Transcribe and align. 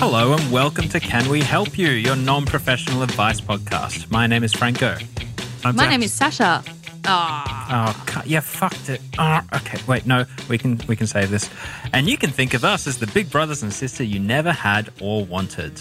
Hello 0.00 0.32
and 0.32 0.50
welcome 0.52 0.88
to 0.88 0.98
Can 1.00 1.28
We 1.28 1.40
Help 1.40 1.76
You, 1.78 1.88
your 1.90 2.16
non 2.16 2.46
professional 2.46 3.02
advice 3.02 3.40
podcast. 3.40 4.10
My 4.10 4.26
name 4.26 4.42
is 4.42 4.52
Franco. 4.52 4.96
I'm 5.64 5.76
My 5.76 5.82
Zach. 5.84 5.90
name 5.90 6.02
is 6.02 6.12
Sasha. 6.12 6.62
Oh, 7.06 8.02
cu- 8.06 8.28
yeah, 8.28 8.40
fucked 8.40 8.88
it. 8.88 9.00
Oh, 9.18 9.40
okay, 9.54 9.78
wait, 9.86 10.06
no, 10.06 10.24
we 10.48 10.58
can 10.58 10.80
we 10.88 10.96
can 10.96 11.06
save 11.06 11.30
this. 11.30 11.48
And 11.92 12.08
you 12.08 12.16
can 12.16 12.30
think 12.30 12.54
of 12.54 12.64
us 12.64 12.86
as 12.86 12.98
the 12.98 13.06
big 13.08 13.30
brothers 13.30 13.62
and 13.62 13.72
sister 13.72 14.02
you 14.04 14.18
never 14.20 14.52
had 14.52 14.90
or 15.00 15.24
wanted. 15.24 15.80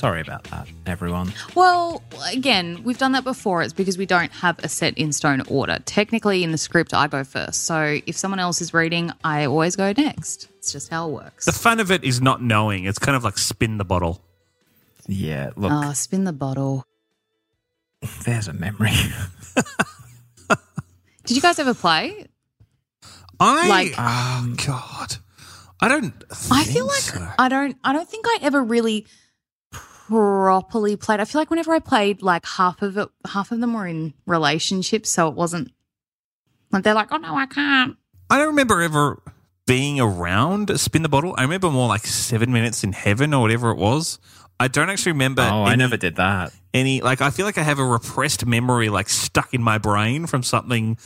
Sorry 0.00 0.22
about 0.22 0.44
that, 0.44 0.66
everyone. 0.86 1.30
Well, 1.54 2.02
again, 2.32 2.82
we've 2.84 2.96
done 2.96 3.12
that 3.12 3.22
before. 3.22 3.60
It's 3.62 3.74
because 3.74 3.98
we 3.98 4.06
don't 4.06 4.32
have 4.32 4.58
a 4.60 4.68
set 4.68 4.96
in 4.96 5.12
stone 5.12 5.42
order. 5.46 5.78
Technically, 5.84 6.42
in 6.42 6.52
the 6.52 6.56
script, 6.56 6.94
I 6.94 7.06
go 7.06 7.22
first. 7.22 7.64
So 7.64 7.98
if 8.06 8.16
someone 8.16 8.38
else 8.40 8.62
is 8.62 8.72
reading, 8.72 9.12
I 9.22 9.44
always 9.44 9.76
go 9.76 9.92
next. 9.94 10.48
It's 10.56 10.72
just 10.72 10.88
how 10.88 11.06
it 11.08 11.12
works. 11.12 11.44
The 11.44 11.52
fun 11.52 11.80
of 11.80 11.90
it 11.90 12.02
is 12.02 12.18
not 12.22 12.40
knowing. 12.42 12.84
It's 12.86 12.98
kind 12.98 13.14
of 13.14 13.24
like 13.24 13.36
spin 13.36 13.76
the 13.76 13.84
bottle. 13.84 14.22
Yeah, 15.06 15.50
look, 15.54 15.70
Oh, 15.70 15.92
spin 15.92 16.24
the 16.24 16.32
bottle. 16.32 16.86
there's 18.24 18.48
a 18.48 18.54
memory. 18.54 18.92
Did 21.26 21.36
you 21.36 21.42
guys 21.42 21.58
ever 21.58 21.74
play? 21.74 22.26
I 23.38 23.68
Like- 23.68 23.94
oh 23.98 24.54
god, 24.66 25.16
I 25.78 25.88
don't. 25.88 26.14
I 26.50 26.64
feel 26.64 26.86
like 26.86 26.96
so. 27.00 27.28
I 27.38 27.50
don't. 27.50 27.76
I 27.84 27.92
don't 27.92 28.08
think 28.08 28.24
I 28.26 28.38
ever 28.40 28.62
really 28.64 29.06
properly 30.10 30.96
played. 30.96 31.20
I 31.20 31.24
feel 31.24 31.40
like 31.40 31.50
whenever 31.50 31.72
I 31.72 31.78
played, 31.78 32.20
like 32.20 32.44
half 32.44 32.82
of 32.82 32.98
it, 32.98 33.08
half 33.28 33.52
of 33.52 33.60
them 33.60 33.74
were 33.74 33.86
in 33.86 34.12
relationships, 34.26 35.08
so 35.08 35.28
it 35.28 35.34
wasn't 35.34 35.72
like 36.72 36.82
they're 36.82 36.94
like, 36.94 37.12
oh 37.12 37.16
no, 37.16 37.36
I 37.36 37.46
can't. 37.46 37.96
I 38.28 38.38
don't 38.38 38.48
remember 38.48 38.82
ever 38.82 39.22
being 39.66 40.00
around 40.00 40.78
spin 40.80 41.02
the 41.02 41.08
bottle. 41.08 41.34
I 41.38 41.42
remember 41.42 41.70
more 41.70 41.86
like 41.86 42.06
seven 42.06 42.52
minutes 42.52 42.82
in 42.82 42.92
heaven 42.92 43.32
or 43.32 43.42
whatever 43.42 43.70
it 43.70 43.78
was. 43.78 44.18
I 44.58 44.68
don't 44.68 44.90
actually 44.90 45.12
remember. 45.12 45.42
oh, 45.42 45.62
I 45.62 45.76
never 45.76 45.96
did 45.96 46.16
that. 46.16 46.52
any 46.74 47.00
like 47.00 47.20
I 47.20 47.30
feel 47.30 47.46
like 47.46 47.56
I 47.56 47.62
have 47.62 47.78
a 47.78 47.84
repressed 47.84 48.44
memory 48.44 48.88
like 48.88 49.08
stuck 49.08 49.54
in 49.54 49.62
my 49.62 49.78
brain 49.78 50.26
from 50.26 50.42
something 50.42 50.98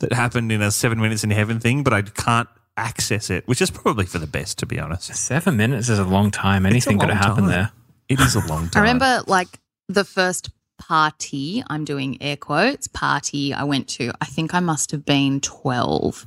that 0.00 0.12
happened 0.12 0.52
in 0.52 0.60
a 0.60 0.70
seven 0.70 1.00
minutes 1.00 1.24
in 1.24 1.30
heaven 1.30 1.58
thing, 1.58 1.82
but 1.82 1.94
I 1.94 2.02
can't 2.02 2.48
access 2.76 3.30
it, 3.30 3.48
which 3.48 3.62
is 3.62 3.70
probably 3.70 4.04
for 4.04 4.18
the 4.18 4.26
best, 4.26 4.58
to 4.58 4.66
be 4.66 4.78
honest. 4.78 5.14
Seven 5.14 5.56
minutes 5.56 5.88
is 5.88 5.98
a 5.98 6.04
long 6.04 6.30
time. 6.30 6.66
Anything 6.66 6.98
could 6.98 7.08
long 7.08 7.16
have 7.16 7.26
happened 7.26 7.46
time. 7.48 7.50
there. 7.50 7.72
It 8.12 8.20
is 8.20 8.34
a 8.34 8.46
long 8.46 8.70
I 8.74 8.80
remember 8.80 9.22
like 9.26 9.60
the 9.88 10.04
first 10.04 10.50
party, 10.78 11.62
I'm 11.68 11.84
doing 11.84 12.20
air 12.20 12.36
quotes, 12.36 12.88
party 12.88 13.54
I 13.54 13.64
went 13.64 13.88
to, 13.90 14.12
I 14.20 14.24
think 14.24 14.54
I 14.54 14.60
must 14.60 14.90
have 14.90 15.04
been 15.04 15.40
12. 15.40 16.26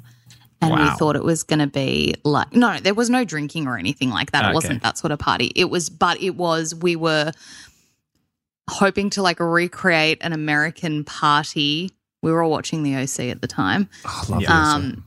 And 0.62 0.74
we 0.74 0.90
thought 0.98 1.16
it 1.16 1.24
was 1.24 1.44
going 1.44 1.60
to 1.60 1.68
be 1.68 2.16
like, 2.24 2.54
no, 2.54 2.80
there 2.80 2.96
was 2.96 3.10
no 3.10 3.24
drinking 3.24 3.68
or 3.68 3.78
anything 3.78 4.10
like 4.10 4.32
that. 4.32 4.46
Okay. 4.46 4.52
It 4.52 4.56
wasn't 4.56 4.84
that 4.84 4.98
sort 4.98 5.12
of 5.12 5.20
party. 5.20 5.52
It 5.56 5.66
was, 5.66 5.90
but 5.90 6.20
it 6.22 6.32
was, 6.32 6.74
we 6.74 6.96
were 6.96 7.32
hoping 8.70 9.12
to 9.12 9.22
like 9.22 9.40
recreate 9.40 10.18
an 10.22 10.34
American 10.34 11.04
party. 11.04 11.92
We 12.24 12.32
were 12.32 12.42
all 12.42 12.50
watching 12.50 12.82
the 12.82 12.96
OC 12.96 13.32
at 13.32 13.42
the 13.42 13.48
time. 13.48 13.90
Oh, 14.06 14.26
I 14.28 14.34
love. 14.34 14.50
Um, 14.50 15.06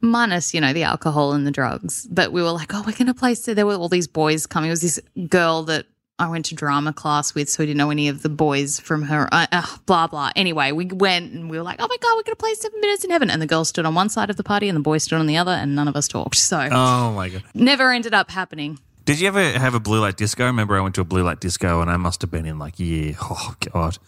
minus, 0.00 0.54
you 0.54 0.60
know, 0.60 0.72
the 0.72 0.82
alcohol 0.82 1.32
and 1.34 1.46
the 1.46 1.52
drugs. 1.52 2.08
But 2.10 2.32
we 2.32 2.42
were 2.42 2.50
like, 2.50 2.74
oh, 2.74 2.82
we're 2.84 2.92
going 2.96 3.06
to 3.06 3.14
play. 3.14 3.34
So 3.34 3.54
there 3.54 3.66
were 3.66 3.76
all 3.76 3.88
these 3.88 4.08
boys 4.08 4.46
coming. 4.46 4.70
It 4.70 4.72
was 4.72 4.82
this 4.82 4.98
girl 5.28 5.62
that 5.64 5.86
I 6.18 6.28
went 6.28 6.46
to 6.46 6.54
drama 6.54 6.94
class 6.94 7.34
with, 7.34 7.50
so 7.50 7.62
we 7.62 7.66
didn't 7.66 7.76
know 7.76 7.90
any 7.90 8.08
of 8.08 8.22
the 8.22 8.30
boys 8.30 8.80
from 8.80 9.02
her. 9.02 9.28
Uh, 9.32 9.46
uh, 9.52 9.66
blah 9.84 10.06
blah. 10.06 10.30
Anyway, 10.34 10.72
we 10.72 10.86
went 10.86 11.32
and 11.32 11.50
we 11.50 11.58
were 11.58 11.62
like, 11.62 11.76
oh 11.78 11.86
my 11.86 11.96
god, 12.00 12.16
we're 12.16 12.22
going 12.22 12.36
to 12.36 12.36
play 12.36 12.54
Seven 12.54 12.80
Minutes 12.80 13.04
in 13.04 13.10
Heaven. 13.10 13.28
And 13.30 13.42
the 13.42 13.46
girl 13.46 13.66
stood 13.66 13.84
on 13.84 13.94
one 13.94 14.08
side 14.08 14.30
of 14.30 14.36
the 14.36 14.42
party, 14.42 14.68
and 14.68 14.76
the 14.76 14.82
boy 14.82 14.96
stood 14.98 15.18
on 15.18 15.26
the 15.26 15.36
other, 15.36 15.52
and 15.52 15.74
none 15.74 15.88
of 15.88 15.96
us 15.96 16.08
talked. 16.08 16.36
So 16.36 16.68
Oh 16.70 17.12
my 17.12 17.28
god! 17.28 17.42
never 17.54 17.92
ended 17.92 18.14
up 18.14 18.30
happening. 18.30 18.78
Did 19.04 19.20
you 19.20 19.28
ever 19.28 19.42
have 19.42 19.74
a 19.74 19.80
blue 19.80 20.00
light 20.00 20.16
disco? 20.16 20.44
I 20.44 20.46
remember 20.46 20.76
I 20.76 20.80
went 20.80 20.94
to 20.94 21.02
a 21.02 21.04
blue 21.04 21.22
light 21.22 21.40
disco, 21.40 21.82
and 21.82 21.90
I 21.90 21.98
must 21.98 22.22
have 22.22 22.30
been 22.30 22.46
in 22.46 22.58
like 22.58 22.80
year 22.80 23.14
oh 23.20 23.54
god, 23.72 23.98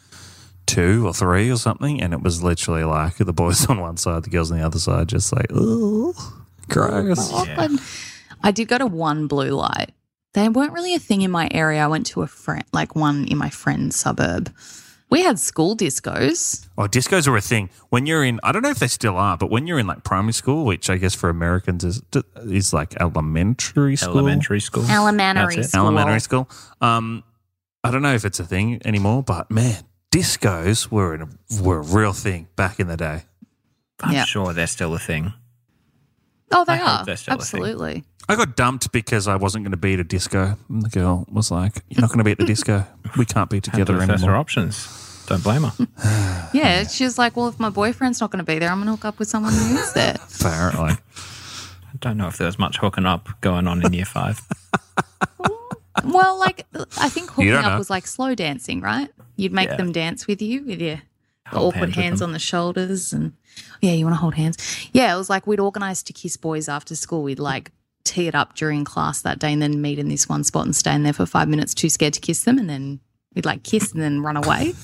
two 0.64 1.06
or 1.06 1.12
three 1.12 1.50
or 1.50 1.56
something, 1.56 2.00
and 2.00 2.14
it 2.14 2.22
was 2.22 2.42
literally 2.42 2.84
like 2.84 3.16
the 3.16 3.34
boys 3.34 3.66
on 3.68 3.80
one 3.80 3.98
side, 3.98 4.24
the 4.24 4.30
girls 4.30 4.50
on 4.50 4.58
the 4.58 4.64
other 4.64 4.78
side, 4.78 5.08
just 5.08 5.30
like 5.30 5.48
oh, 5.52 6.14
gross. 6.70 7.32
Awkward. 7.32 7.72
I 8.42 8.50
did 8.50 8.68
go 8.68 8.78
to 8.78 8.86
one 8.86 9.26
blue 9.26 9.50
light. 9.50 9.91
They 10.34 10.49
weren't 10.49 10.72
really 10.72 10.94
a 10.94 10.99
thing 10.99 11.22
in 11.22 11.31
my 11.31 11.49
area. 11.50 11.83
I 11.83 11.87
went 11.87 12.06
to 12.09 12.22
a 12.22 12.27
friend, 12.27 12.65
like 12.72 12.94
one 12.94 13.27
in 13.28 13.39
my 13.39 13.50
friend's 13.50 13.97
suburb. 13.97 14.55
We 15.11 15.22
had 15.22 15.39
school 15.39 15.75
discos. 15.75 16.69
Oh, 16.77 16.83
discos 16.83 17.27
are 17.27 17.37
a 17.37 17.41
thing. 17.41 17.71
When 17.89 18.05
you're 18.05 18.22
in, 18.22 18.41
I 18.43 18.53
don't 18.53 18.61
know 18.61 18.69
if 18.69 18.78
they 18.78 18.89
still 18.89 19.16
are, 19.16 19.39
but 19.39 19.50
when 19.50 19.66
you're 19.66 19.78
in 19.78 19.87
like 19.87 20.05
primary 20.05 20.34
school, 20.34 20.66
which 20.66 20.91
I 20.91 20.99
guess 20.99 21.15
for 21.15 21.31
Americans 21.31 21.83
is 21.83 22.03
is 22.44 22.75
like 22.75 22.94
elementary 23.00 23.97
school, 23.97 24.19
Elementary 24.19 24.61
school. 24.61 24.84
Elementary 24.91 25.63
school. 25.63 25.80
elementary 25.80 26.21
school. 26.21 26.48
Um, 26.83 27.24
I 27.83 27.91
don't 27.91 28.03
know 28.03 28.13
if 28.15 28.27
it's 28.27 28.39
a 28.39 28.45
thing 28.45 28.83
anymore, 28.84 29.22
but 29.22 29.51
man, 29.51 29.83
discos 30.13 30.91
were 30.91 31.15
in 31.15 31.22
a, 31.22 31.63
were 31.63 31.78
a 31.78 31.83
real 31.83 32.13
thing 32.13 32.48
back 32.54 32.78
in 32.78 32.86
the 32.89 32.97
day. 32.98 33.22
I'm 34.01 34.13
Yeah. 34.13 34.24
sure 34.24 34.53
they're 34.53 34.66
still 34.66 34.92
a 34.95 34.98
thing. 34.98 35.33
Oh, 36.53 36.66
they 36.66 36.74
I 36.74 36.77
hope 36.77 37.01
are. 37.01 37.04
they're 37.07 37.16
still 37.16 37.34
a 37.34 37.39
thing. 37.39 37.60
Absolutely. 37.63 38.04
I 38.28 38.36
got 38.36 38.57
dumped 38.57 38.92
because 38.92 39.27
I 39.27 39.36
wasn't 39.36 39.65
going 39.65 39.71
to 39.71 39.77
be 39.78 39.95
at 39.95 40.01
a 40.01 40.04
disco. 40.04 40.57
And 40.69 40.83
the 40.83 40.89
girl 40.91 41.27
was 41.30 41.51
like, 41.51 41.83
"You're 41.89 42.01
not 42.03 42.09
going 42.10 42.19
to 42.19 42.25
be 42.25 42.33
at 42.33 42.39
the 42.39 42.45
disco. 42.47 42.84
We 43.16 43.25
can't 43.25 43.48
be 43.48 43.57
Had 43.57 43.65
together 43.65 43.95
to 43.95 43.98
assess 44.01 44.09
her 44.09 44.15
anymore." 44.16 44.36
options. 44.36 45.25
Don't 45.27 45.42
blame 45.42 45.63
her. 45.65 45.72
Yeah, 46.54 46.86
she 46.86 47.04
was 47.04 47.19
like, 47.19 47.36
"Well, 47.36 47.48
if 47.48 47.59
my 47.60 47.69
boyfriend's 47.71 48.21
not 48.21 48.30
going 48.30 48.45
to 48.45 48.51
be 48.53 48.59
there, 48.59 48.71
I'm 48.71 48.78
going 48.78 48.86
to 48.86 48.92
hook 48.92 49.04
up 49.04 49.19
with 49.19 49.28
someone 49.28 49.53
who 49.53 49.77
is 49.77 49.92
there." 49.92 50.16
Apparently, 50.41 50.92
I 50.92 51.97
don't 52.01 52.16
know 52.16 52.27
if 52.28 52.39
there 52.39 52.47
was 52.47 52.59
much 52.59 52.78
hooking 52.78 53.04
up 53.07 53.28
going 53.42 53.66
on 53.66 53.84
in 53.84 53.92
year 53.92 54.07
five. 54.07 54.41
well, 56.04 56.39
like 56.39 56.66
I 56.98 57.09
think 57.09 57.31
hooking 57.31 57.53
up 57.53 57.65
know. 57.66 57.78
was 57.78 57.91
like 57.91 58.07
slow 58.07 58.34
dancing, 58.34 58.81
right? 58.81 59.10
You'd 59.36 59.53
make 59.53 59.69
Yeah. 59.69 59.77
them 59.77 59.92
dance 59.92 60.27
with 60.27 60.41
you 60.41 60.65
with 60.65 60.81
your 60.81 61.03
Hold 61.48 61.74
awkward 61.74 61.91
hands 61.91 61.97
hands 61.97 62.22
on 62.22 62.33
the 62.33 62.39
shoulders, 62.39 63.13
and 63.13 63.33
yeah, 63.81 63.92
you 63.92 64.04
want 64.04 64.15
to 64.15 64.21
hold 64.21 64.34
hands. 64.34 64.57
Yeah, 64.92 65.15
it 65.15 65.19
was 65.19 65.28
like 65.31 65.47
we'd 65.47 65.60
organise 65.60 66.03
to 66.04 66.13
kiss 66.13 66.36
boys 66.36 66.69
after 66.69 66.95
school. 66.97 67.22
We'd 67.22 67.39
like 67.39 67.71
tee 68.09 68.27
it 68.27 68.34
up 68.34 68.55
during 68.55 68.84
class 68.84 69.21
that 69.22 69.39
day 69.39 69.53
and 69.53 69.60
then 69.60 69.81
meet 69.81 69.99
in 69.99 70.09
this 70.09 70.28
one 70.28 70.45
spot 70.45 70.65
and 70.65 70.75
stay 70.75 70.95
in 70.95 71.03
there 71.03 71.13
for 71.13 71.27
five 71.27 71.49
minutes, 71.49 71.75
too 71.75 71.89
scared 71.89 72.15
to 72.15 72.21
kiss 72.21 72.43
them, 72.43 72.59
and 72.59 72.69
then 72.69 73.01
we'd 73.34 73.45
like 73.45 73.63
kiss 73.63 73.93
and 73.93 74.03
then 74.03 74.22
run 74.22 74.37
away. 74.37 74.75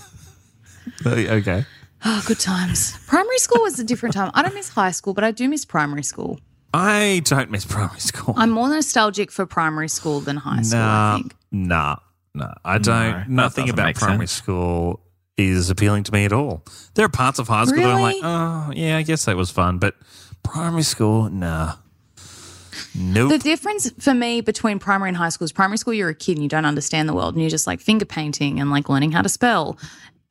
okay. 1.07 1.65
Oh, 2.05 2.23
good 2.27 2.39
times. 2.39 2.97
Primary 3.07 3.39
school 3.39 3.63
was 3.63 3.79
a 3.79 3.85
different 3.85 4.15
time. 4.15 4.31
I 4.35 4.43
don't 4.43 4.55
miss 4.55 4.69
high 4.69 4.91
school, 4.91 5.15
but 5.15 5.25
I 5.25 5.31
do 5.31 5.49
miss 5.49 5.65
primary 5.65 6.03
school. 6.03 6.39
I 6.75 7.23
don't 7.25 7.51
miss 7.51 7.65
primary 7.65 8.01
school. 8.01 8.35
I'm 8.37 8.51
more 8.51 8.69
nostalgic 8.69 9.31
for 9.31 9.47
primary 9.47 9.89
school 9.89 10.21
than 10.21 10.37
high 10.37 10.63
school, 10.63 10.81
I 10.81 10.85
nah, 10.85 11.17
think. 11.17 11.35
nah, 11.53 11.97
nah. 12.35 12.55
I 12.65 12.79
don't. 12.79 13.13
that 13.13 13.29
nothing 13.31 13.71
about 13.71 13.95
primary 13.95 14.27
sense. 14.27 14.33
school 14.33 15.01
is 15.39 15.71
appealing 15.71 16.05
to 16.05 16.13
me 16.13 16.25
at 16.25 16.33
all. 16.33 16.65
There 16.95 17.05
are 17.05 17.09
parts 17.09 17.39
of 17.39 17.49
high 17.49 17.65
school 17.65 17.83
that 17.83 17.91
I'm 17.91 18.03
like, 18.03 18.17
oh 18.23 18.73
yeah, 18.75 18.97
I 18.99 19.03
guess 19.03 19.25
that 19.25 19.37
was 19.37 19.51
fun, 19.51 19.79
but 19.79 19.95
primary 20.43 20.83
school, 20.83 21.31
nah. 21.31 21.77
Nope. 22.95 23.31
The 23.31 23.39
difference 23.39 23.91
for 23.99 24.15
me 24.15 24.41
between 24.41 24.79
primary 24.79 25.09
and 25.09 25.17
high 25.17 25.29
school 25.29 25.45
is 25.45 25.53
primary 25.53 25.79
school, 25.79 25.95
you're 25.95 26.09
a 26.09 26.15
kid 26.15 26.33
and 26.33 26.43
you 26.43 26.49
don't 26.49 26.65
understand 26.65 27.09
the 27.09 27.15
world 27.15 27.35
and 27.35 27.43
you're 27.43 27.51
just 27.51 27.67
like 27.67 27.81
finger 27.81 28.05
painting 28.05 28.61
and 28.61 28.71
like 28.71 28.89
learning 28.89 29.13
how 29.13 29.23
to 29.23 29.29
spell. 29.29 29.79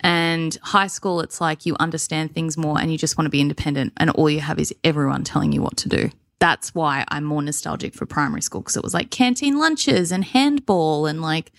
And 0.01 0.57
high 0.61 0.87
school, 0.87 1.21
it's 1.21 1.39
like 1.39 1.65
you 1.65 1.75
understand 1.79 2.33
things 2.33 2.57
more 2.57 2.79
and 2.79 2.91
you 2.91 2.97
just 2.97 3.17
want 3.17 3.25
to 3.25 3.29
be 3.29 3.39
independent 3.39 3.93
and 3.97 4.09
all 4.11 4.29
you 4.29 4.41
have 4.41 4.59
is 4.59 4.73
everyone 4.83 5.23
telling 5.23 5.51
you 5.51 5.61
what 5.61 5.77
to 5.77 5.89
do. 5.89 6.09
That's 6.39 6.75
why 6.75 7.05
I'm 7.07 7.23
more 7.23 7.41
nostalgic 7.41 7.93
for 7.93 8.05
primary 8.05 8.41
school 8.41 8.61
because 8.61 8.75
it 8.75 8.83
was 8.83 8.93
like 8.93 9.11
canteen 9.11 9.57
lunches 9.57 10.11
and 10.11 10.25
handball 10.25 11.05
and 11.05 11.21
like 11.21 11.53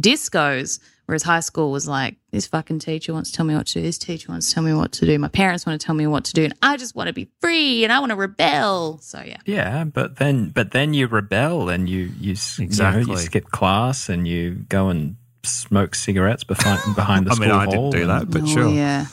discos. 0.00 0.80
Whereas 1.06 1.24
high 1.24 1.40
school 1.40 1.72
was 1.72 1.86
like, 1.88 2.16
this 2.30 2.46
fucking 2.46 2.78
teacher 2.78 3.12
wants 3.12 3.30
to 3.30 3.36
tell 3.36 3.44
me 3.44 3.54
what 3.54 3.66
to 3.66 3.74
do. 3.74 3.82
This 3.82 3.98
teacher 3.98 4.30
wants 4.30 4.48
to 4.48 4.54
tell 4.54 4.62
me 4.62 4.72
what 4.72 4.92
to 4.92 5.06
do. 5.06 5.18
My 5.18 5.28
parents 5.28 5.66
want 5.66 5.78
to 5.80 5.84
tell 5.84 5.94
me 5.96 6.06
what 6.06 6.24
to 6.26 6.32
do. 6.32 6.44
And 6.44 6.54
I 6.62 6.76
just 6.76 6.94
want 6.94 7.08
to 7.08 7.12
be 7.12 7.28
free 7.40 7.82
and 7.84 7.92
I 7.92 7.98
want 7.98 8.10
to 8.10 8.16
rebel. 8.16 8.98
So, 9.02 9.20
yeah. 9.20 9.38
Yeah, 9.44 9.84
but 9.84 10.16
then 10.16 10.50
but 10.50 10.70
then 10.70 10.94
you 10.94 11.08
rebel 11.08 11.68
and 11.68 11.88
you 11.88 12.12
you, 12.20 12.32
s- 12.32 12.58
you, 12.58 12.68
know, 12.68 12.98
you 12.98 13.16
skip 13.18 13.46
class 13.50 14.08
and 14.08 14.26
you 14.28 14.52
go 14.68 14.88
and 14.90 15.16
smoke 15.42 15.94
cigarettes 15.96 16.44
behind 16.44 16.80
behind 16.94 17.26
the 17.26 17.32
I 17.32 17.34
school 17.34 17.46
mean, 17.48 17.56
I 17.56 17.66
didn't 17.66 17.90
do 17.90 18.06
that, 18.06 18.30
but 18.30 18.42
Oh, 18.42 18.46
sure. 18.46 18.68
Yeah. 18.68 19.06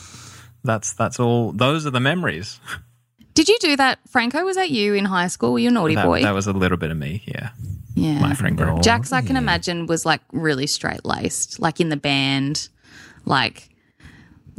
That's 0.63 0.93
that's 0.93 1.19
all. 1.19 1.51
Those 1.53 1.85
are 1.87 1.91
the 1.91 1.99
memories. 1.99 2.59
Did 3.33 3.47
you 3.47 3.57
do 3.61 3.75
that, 3.77 3.99
Franco? 4.09 4.43
Was 4.43 4.57
that 4.57 4.69
you 4.69 4.93
in 4.93 5.05
high 5.05 5.27
school? 5.27 5.53
Were 5.53 5.59
you 5.59 5.69
a 5.69 5.71
naughty 5.71 5.95
That, 5.95 6.05
boy? 6.05 6.21
that 6.21 6.33
was 6.33 6.45
a 6.47 6.53
little 6.53 6.77
bit 6.77 6.91
of 6.91 6.97
me. 6.97 7.23
Yeah, 7.25 7.49
yeah. 7.95 8.19
my 8.19 8.33
friend 8.33 8.57
group. 8.57 8.81
Jax, 8.81 9.11
I 9.11 9.21
can 9.21 9.35
imagine, 9.35 9.85
was 9.85 10.05
like 10.05 10.21
really 10.31 10.67
straight 10.67 11.05
laced, 11.05 11.59
like 11.59 11.79
in 11.79 11.89
the 11.89 11.97
band, 11.97 12.69
like, 13.25 13.69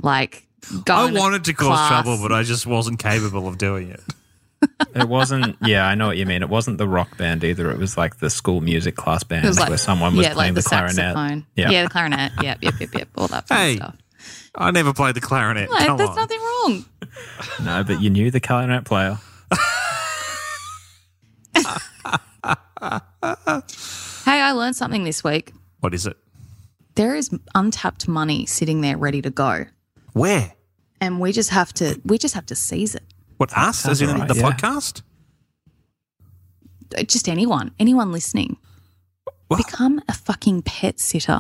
like 0.03 0.47
I 0.89 1.11
wanted 1.13 1.45
to 1.45 1.55
cause 1.55 1.67
class. 1.67 1.89
trouble, 1.89 2.19
but 2.23 2.33
I 2.33 2.43
just 2.43 2.67
wasn't 2.67 2.99
capable 2.99 3.49
of 3.49 3.59
doing 3.59 3.91
it. 3.91 4.01
It 4.95 5.09
wasn't. 5.09 5.57
Yeah, 5.63 5.87
I 5.87 5.95
know 5.95 6.09
what 6.09 6.19
you 6.19 6.27
mean. 6.27 6.43
It 6.43 6.51
wasn't 6.51 6.77
the 6.77 6.87
rock 6.87 7.17
band 7.17 7.45
either. 7.45 7.71
It 7.71 7.79
was 7.79 7.97
like 7.97 8.19
the 8.19 8.29
school 8.29 8.61
music 8.61 8.95
class 8.95 9.23
band 9.23 9.57
like 9.57 9.71
where 9.71 9.79
someone 9.79 10.15
was 10.17 10.27
yeah, 10.27 10.35
playing 10.35 10.55
like 10.55 10.65
the, 10.65 10.69
clarinet. 10.69 11.45
Yeah. 11.55 11.71
yeah, 11.71 11.85
the 11.85 11.89
clarinet. 11.89 12.33
Yep, 12.43 12.59
yep, 12.61 12.75
yep, 12.79 12.95
yep. 12.95 13.09
All 13.17 13.29
that 13.29 13.49
fun 13.49 13.57
Hey, 13.57 13.77
stuff. 13.77 13.97
I 14.55 14.71
never 14.71 14.93
played 14.93 15.15
the 15.15 15.23
clarinet. 15.23 15.71
Like, 15.71 15.87
Come 15.87 15.97
there's 15.97 16.11
on. 16.11 16.17
nothing 16.17 16.41
wrong. 16.41 16.85
No, 17.65 17.85
but 17.85 18.03
you 18.03 18.11
knew 18.11 18.31
the 18.31 18.41
clarinet 18.41 18.85
player. 18.85 19.17
Hey, 24.25 24.41
I 24.41 24.53
learned 24.53 24.77
something 24.77 25.05
this 25.05 25.25
week. 25.25 25.53
What 25.81 25.95
is 25.95 26.07
it? 26.07 26.17
There 26.95 27.15
is 27.15 27.31
untapped 27.55 28.07
money 28.07 28.47
sitting 28.47 28.81
there 28.81 28.97
ready 28.97 29.23
to 29.23 29.31
go, 29.31 29.65
Where? 30.13 30.53
and 31.01 31.21
we 31.21 31.33
just 31.33 31.51
have 31.51 31.73
to. 31.75 32.01
We 32.05 32.19
just 32.19 32.35
have 32.35 32.47
to 32.47 32.55
seize 32.55 32.95
it. 32.95 33.05
What 33.39 33.57
us? 33.57 33.89
As 33.89 34.03
in 34.03 34.11
right, 34.11 34.29
the 34.29 34.35
yeah. 34.35 34.51
podcast? 34.51 35.03
Uh, 36.97 37.03
Just 37.05 37.29
anyone, 37.29 37.73
anyone 37.79 38.13
listening. 38.13 38.59
What? 39.49 39.57
Become 39.57 40.03
a 40.09 40.13
fucking 40.13 40.63
pet 40.63 41.01
sitter. 41.01 41.39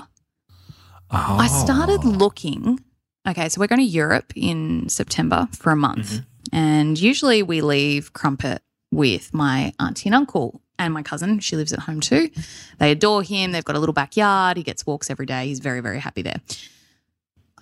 I 1.11 1.49
started 1.49 2.05
looking. 2.05 2.81
Okay, 3.29 3.49
so 3.49 3.61
we're 3.61 3.67
going 3.67 3.81
to 3.81 3.85
Europe 3.85 4.33
in 4.35 4.89
September 4.89 5.49
for 5.53 5.73
a 5.73 5.77
month. 5.77 6.21
And 6.53 6.99
usually 6.99 7.43
we 7.43 7.61
leave 7.61 8.13
Crumpet 8.13 8.63
with 8.91 9.35
my 9.35 9.73
auntie 9.79 10.09
and 10.09 10.15
uncle 10.15 10.63
and 10.81 10.95
my 10.95 11.03
cousin. 11.03 11.39
She 11.41 11.57
lives 11.57 11.73
at 11.73 11.81
home 11.81 12.01
too. 12.01 12.31
They 12.79 12.91
adore 12.91 13.23
him. 13.23 13.53
They've 13.53 13.65
got 13.65 13.77
a 13.77 13.79
little 13.79 13.93
backyard. 13.93 14.57
He 14.57 14.63
gets 14.63 14.87
walks 14.87 15.11
every 15.11 15.27
day. 15.27 15.47
He's 15.47 15.61
very, 15.61 15.81
very 15.81 16.01
happy 16.01 16.23
there. 16.23 16.41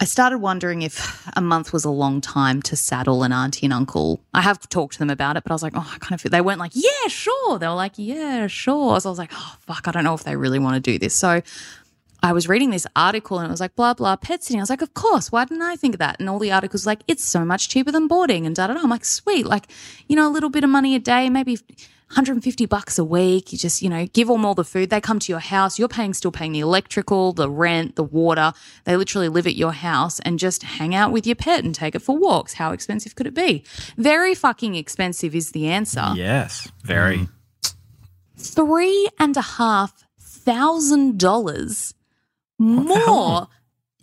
I 0.00 0.04
started 0.04 0.38
wondering 0.38 0.82
if 0.82 1.28
a 1.36 1.40
month 1.40 1.72
was 1.72 1.84
a 1.84 1.90
long 1.90 2.20
time 2.20 2.62
to 2.62 2.76
saddle 2.76 3.24
an 3.24 3.32
auntie 3.32 3.66
and 3.66 3.72
uncle. 3.72 4.20
I 4.32 4.42
have 4.42 4.68
talked 4.68 4.92
to 4.92 4.98
them 5.00 5.10
about 5.10 5.36
it, 5.36 5.42
but 5.42 5.50
I 5.50 5.54
was 5.56 5.62
like, 5.64 5.72
oh, 5.74 5.92
I 5.92 5.98
kind 5.98 6.12
of 6.12 6.20
feel 6.20 6.30
they 6.30 6.40
weren't 6.40 6.60
like, 6.60 6.70
yeah, 6.74 7.08
sure. 7.08 7.58
They 7.58 7.66
were 7.66 7.74
like, 7.74 7.94
yeah, 7.96 8.46
sure. 8.46 9.00
So 9.00 9.08
I 9.08 9.10
was 9.10 9.18
like, 9.18 9.32
oh, 9.34 9.56
fuck, 9.60 9.88
I 9.88 9.90
don't 9.90 10.04
know 10.04 10.14
if 10.14 10.22
they 10.22 10.36
really 10.36 10.60
want 10.60 10.76
to 10.76 10.80
do 10.80 11.00
this. 11.00 11.14
So 11.16 11.42
I 12.22 12.32
was 12.32 12.48
reading 12.48 12.70
this 12.70 12.86
article 12.94 13.40
and 13.40 13.48
it 13.48 13.50
was 13.50 13.60
like, 13.60 13.74
blah, 13.74 13.94
blah, 13.94 14.14
pet 14.14 14.44
sitting. 14.44 14.60
I 14.60 14.62
was 14.62 14.70
like, 14.70 14.82
of 14.82 14.94
course, 14.94 15.32
why 15.32 15.44
didn't 15.44 15.62
I 15.62 15.74
think 15.74 15.96
of 15.96 15.98
that? 15.98 16.20
And 16.20 16.30
all 16.30 16.38
the 16.38 16.52
articles 16.52 16.86
like, 16.86 17.00
it's 17.08 17.24
so 17.24 17.44
much 17.44 17.68
cheaper 17.68 17.90
than 17.90 18.06
boarding 18.06 18.46
and 18.46 18.54
da 18.54 18.68
da 18.68 18.74
da. 18.74 18.80
I'm 18.80 18.90
like, 18.90 19.04
sweet. 19.04 19.46
Like, 19.46 19.66
you 20.06 20.14
know, 20.14 20.28
a 20.28 20.30
little 20.30 20.50
bit 20.50 20.62
of 20.62 20.70
money 20.70 20.94
a 20.94 21.00
day, 21.00 21.28
maybe 21.28 21.58
150 22.10 22.66
bucks 22.66 22.98
a 22.98 23.04
week. 23.04 23.52
You 23.52 23.58
just, 23.58 23.82
you 23.82 23.88
know, 23.90 24.06
give 24.06 24.28
them 24.28 24.44
all 24.44 24.54
the 24.54 24.64
food. 24.64 24.88
They 24.88 25.00
come 25.00 25.18
to 25.18 25.32
your 25.32 25.40
house. 25.40 25.78
You're 25.78 25.88
paying, 25.88 26.14
still 26.14 26.32
paying 26.32 26.52
the 26.52 26.60
electrical, 26.60 27.32
the 27.34 27.50
rent, 27.50 27.96
the 27.96 28.02
water. 28.04 28.52
They 28.84 28.96
literally 28.96 29.28
live 29.28 29.46
at 29.46 29.56
your 29.56 29.72
house 29.72 30.18
and 30.20 30.38
just 30.38 30.62
hang 30.62 30.94
out 30.94 31.12
with 31.12 31.26
your 31.26 31.36
pet 31.36 31.64
and 31.64 31.74
take 31.74 31.94
it 31.94 32.00
for 32.00 32.16
walks. 32.16 32.54
How 32.54 32.72
expensive 32.72 33.14
could 33.14 33.26
it 33.26 33.34
be? 33.34 33.62
Very 33.98 34.34
fucking 34.34 34.74
expensive 34.74 35.34
is 35.34 35.50
the 35.52 35.68
answer 35.68 36.12
Yes, 36.16 36.68
very. 36.82 37.18
Mm. 37.18 37.28
three 38.36 39.08
and 39.18 39.36
a 39.36 39.42
half 39.42 40.04
thousand 40.18 41.18
dollars 41.18 41.92
more, 42.58 43.48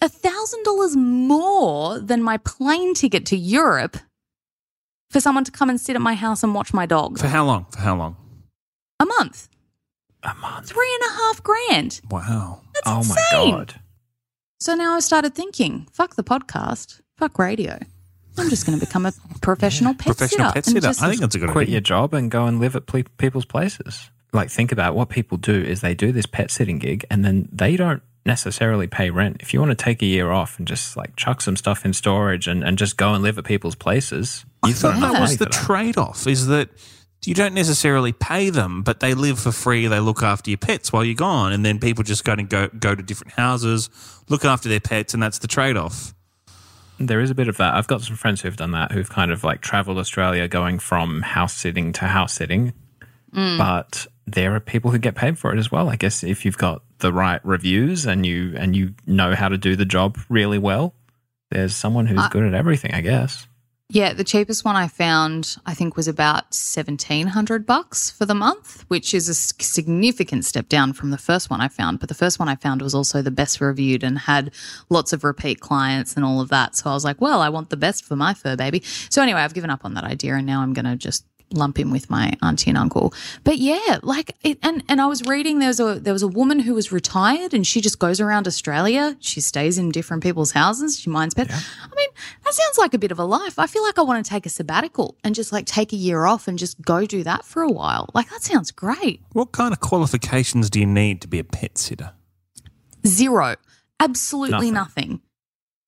a 0.01 0.07
thousand 0.09 0.63
dollars 0.63 0.95
more 0.95 1.99
than 1.99 2.21
my 2.21 2.37
plane 2.37 2.93
ticket 2.93 3.25
to 3.25 3.35
Europe 3.35 3.97
for 5.15 5.21
someone 5.21 5.45
to 5.45 5.51
come 5.51 5.69
and 5.69 5.79
sit 5.79 5.95
at 5.95 6.01
my 6.01 6.13
house 6.13 6.44
and 6.44 6.53
watch 6.53 6.73
my 6.73 6.85
dog. 6.85 7.17
For 7.19 7.27
how 7.29 7.45
long? 7.45 7.67
For 7.71 7.79
how 7.79 7.95
long? 7.95 8.17
A 9.00 9.06
month, 9.06 9.47
A 10.23 10.33
month. 10.35 10.67
three 10.67 10.91
and 11.01 11.09
a 11.09 11.15
half 11.15 11.41
grand. 11.41 12.01
Wow. 12.12 12.59
That's 12.73 12.85
Oh 12.85 12.95
my 12.95 13.00
insane. 13.00 13.51
god. 13.56 13.79
So 14.59 14.75
now 14.75 14.95
I 14.97 15.00
started 15.00 15.33
thinking, 15.33 15.88
fuck 15.94 16.15
the 16.15 16.23
podcast, 16.23 17.00
fuck 17.17 17.39
radio. 17.39 17.79
I'm 18.38 18.50
just 18.50 18.65
going 18.65 18.77
to 18.77 18.85
become 18.85 19.06
a 19.06 19.13
professional 19.41 19.94
pet 19.94 20.17
Professional 20.17 20.47
sitter. 20.50 20.53
pet 20.53 20.67
and 20.67 20.73
sitter. 20.73 20.88
just- 20.88 21.01
I 21.01 21.07
think 21.07 21.21
that's 21.21 21.35
a 21.35 21.39
good 21.39 21.50
Quit 21.51 21.63
idea. 21.67 21.73
your 21.75 21.81
job 21.81 22.13
and 22.13 22.29
go 22.29 22.45
and 22.45 22.59
live 22.59 22.75
at 22.75 22.88
ple- 22.88 23.03
people's 23.17 23.45
places. 23.45 24.09
Like, 24.33 24.50
think 24.50 24.73
about 24.73 24.95
what 24.95 25.07
people 25.07 25.38
do 25.38 25.53
is 25.56 25.79
they 25.79 25.94
do 25.95 26.12
this 26.12 26.25
pet 26.25 26.51
sitting 26.51 26.77
gig 26.77 27.05
and 27.10 27.24
then 27.24 27.48
they 27.53 27.77
don't 27.77 28.01
necessarily 28.25 28.88
pay 28.88 29.10
rent. 29.12 29.38
If 29.39 29.53
you 29.53 29.62
want 29.62 29.69
to 29.69 29.81
take 29.81 30.01
a 30.01 30.05
year 30.05 30.31
off 30.31 30.57
and 30.60 30.67
just 30.67 30.98
like 30.98 31.15
chuck 31.15 31.39
some 31.39 31.55
stuff 31.55 31.86
in 31.86 31.93
storage 31.93 32.48
and, 32.48 32.62
and 32.62 32.77
just 32.77 32.98
go 32.98 33.13
and 33.13 33.24
live 33.24 33.38
at 33.38 33.45
people's 33.45 33.75
places, 33.75 34.45
I 34.65 34.69
you've 34.69 34.77
thought 34.77 34.98
enough 34.98 35.13
that 35.13 35.22
was 35.22 35.38
the 35.38 35.45
trade 35.45 35.98
off 35.98 36.27
is 36.27 36.48
that 36.48 36.69
you 37.25 37.34
don't 37.34 37.53
necessarily 37.53 38.12
pay 38.12 38.50
them, 38.50 38.84
but 38.84 39.00
they 39.00 39.13
live 39.13 39.39
for 39.39 39.51
free. 39.51 39.88
They 39.88 40.00
look 40.00 40.22
after 40.22 40.51
your 40.51 40.57
pets 40.57 40.93
while 40.93 41.03
you're 41.03 41.15
gone. 41.15 41.53
And 41.53 41.65
then 41.65 41.79
people 41.79 42.03
just 42.03 42.24
go 42.24 42.34
and 42.34 42.50
go, 42.50 42.67
go 42.67 42.93
to 42.93 43.01
different 43.01 43.34
houses, 43.34 43.89
look 44.29 44.45
after 44.45 44.69
their 44.69 44.79
pets, 44.79 45.13
and 45.13 45.24
that's 45.24 45.39
the 45.39 45.48
trade 45.48 45.77
off. 45.77 46.13
There 47.00 47.19
is 47.19 47.29
a 47.29 47.36
bit 47.36 47.48
of 47.48 47.57
that. 47.57 47.74
I've 47.74 47.88
got 47.88 48.01
some 48.01 48.15
friends 48.15 48.41
who've 48.41 48.55
done 48.55 48.72
that, 48.72 48.91
who've 48.91 49.10
kind 49.10 49.31
of 49.31 49.43
like 49.43 49.62
traveled 49.62 49.98
Australia 49.98 50.48
going 50.48 50.79
from 50.79 51.22
house 51.22 51.53
sitting 51.53 51.91
to 51.93 52.05
house 52.05 52.34
sitting. 52.34 52.74
Mm. 53.34 53.57
But 53.57 54.07
there 54.25 54.55
are 54.55 54.60
people 54.60 54.91
who 54.91 54.98
get 54.98 55.15
paid 55.15 55.38
for 55.38 55.53
it 55.53 55.60
as 55.60 55.72
well. 55.72 55.89
I 55.89 55.98
guess 55.98 56.24
if 56.24 56.45
you've 56.45 56.57
got 56.57 56.84
the 57.00 57.12
right 57.12 57.41
reviews 57.43 58.05
and 58.05 58.25
you 58.25 58.55
and 58.57 58.75
you 58.75 58.93
know 59.05 59.36
how 59.36 59.50
to 59.50 59.57
do 59.57 59.75
the 59.75 59.86
job 59.86 60.17
really 60.29 60.57
well, 60.57 60.95
there's 61.51 61.75
someone 61.75 62.05
who's 62.05 62.27
good 62.29 62.43
at 62.43 62.53
everything, 62.53 62.93
I 62.93 63.01
guess. 63.01 63.45
Yeah, 63.89 64.13
the 64.13 64.24
cheapest 64.24 64.65
one 64.65 64.75
I 64.75 64.88
found, 64.88 65.58
I 65.68 65.75
think, 65.75 65.96
was 65.96 66.08
about 66.08 66.56
seventeen 66.56 67.27
hundred 67.27 67.68
bucks 67.68 68.10
for 68.10 68.25
the 68.25 68.34
month, 68.34 68.84
which 68.88 69.13
is 69.13 69.30
a 69.30 69.36
significant 69.36 70.44
step 70.44 70.70
down 70.70 70.94
from 70.94 71.12
the 71.12 71.20
first 71.20 71.51
one 71.51 71.62
I 71.62 71.68
found. 71.68 72.00
But 72.00 72.10
the 72.10 72.15
first 72.15 72.39
one 72.39 72.50
I 72.50 72.56
found 72.56 72.82
was 72.82 72.96
also 72.96 73.22
the 73.22 73.30
best 73.30 73.62
reviewed 73.62 74.04
and 74.04 74.18
had 74.18 74.51
lots 74.89 75.13
of 75.13 75.24
repeat 75.24 75.60
clients 75.60 76.15
and 76.15 76.25
all 76.25 76.42
of 76.42 76.50
that. 76.50 76.75
So 76.75 76.89
I 76.89 76.94
was 76.94 77.06
like, 77.06 77.22
well, 77.22 77.42
I 77.42 77.50
want 77.50 77.70
the 77.70 77.77
best 77.77 78.04
for 78.04 78.15
my 78.15 78.34
fur 78.34 78.56
baby. 78.56 78.82
So 79.10 79.22
anyway, 79.22 79.42
I've 79.42 79.54
given 79.54 79.70
up 79.70 79.86
on 79.86 79.94
that 79.94 80.04
idea, 80.04 80.34
and 80.34 80.48
now 80.48 80.62
I'm 80.62 80.74
going 80.74 80.86
to 80.86 80.96
just 80.96 81.24
lump 81.55 81.79
in 81.79 81.91
with 81.91 82.09
my 82.09 82.33
auntie 82.41 82.69
and 82.69 82.77
uncle. 82.77 83.13
But 83.43 83.57
yeah, 83.57 84.00
like 84.03 84.35
it, 84.43 84.59
and 84.62 84.83
and 84.88 85.01
I 85.01 85.07
was 85.07 85.24
reading 85.24 85.59
there 85.59 85.69
was 85.69 85.79
a 85.79 86.00
there 86.00 86.13
was 86.13 86.21
a 86.24 86.27
woman 86.27 86.59
who 86.59 86.74
was 86.74 86.91
retired 86.91 87.53
and 87.53 87.65
she 87.65 87.81
just 87.81 88.00
goes 88.00 88.19
around 88.21 88.47
Australia. 88.47 89.17
She 89.19 89.41
stays 89.41 89.77
in 89.77 89.91
different 89.91 90.24
people's 90.24 90.51
houses. 90.51 91.00
She 91.00 91.09
minds 91.09 91.33
pets. 91.33 91.51
I 91.53 91.95
mean, 91.95 92.09
that 92.43 92.53
sounds 92.53 92.77
like 92.77 92.93
a 92.93 92.97
bit 92.97 93.12
of 93.12 93.19
a 93.19 93.25
life. 93.25 93.57
I 93.57 93.67
feel 93.67 93.83
like 93.83 93.97
I 93.97 94.01
want 94.01 94.24
to 94.25 94.29
take 94.29 94.45
a 94.45 94.50
sabbatical 94.50 95.17
and 95.24 95.33
just 95.33 95.51
like 95.51 95.65
take 95.65 95.93
a 95.93 95.97
year 95.97 96.25
off 96.25 96.47
and 96.47 96.59
just 96.59 96.81
go 96.81 97.05
do 97.05 97.24
that 97.24 97.45
for 97.45 97.62
a 97.63 97.69
while. 97.71 98.09
Like 98.13 98.29
that 98.29 98.43
sounds 98.43 98.71
great. 98.71 99.21
What 99.33 99.51
kind 99.51 99.71
of 99.74 99.79
qualifications 99.79 100.69
do 100.69 100.79
you 100.79 100.85
need 100.85 101.21
to 101.21 101.27
be 101.27 101.39
a 101.39 101.43
pet 101.43 101.77
sitter? 101.77 102.12
Zero. 103.05 103.55
Absolutely 104.00 104.71
Nothing. 104.71 105.09
nothing. 105.09 105.21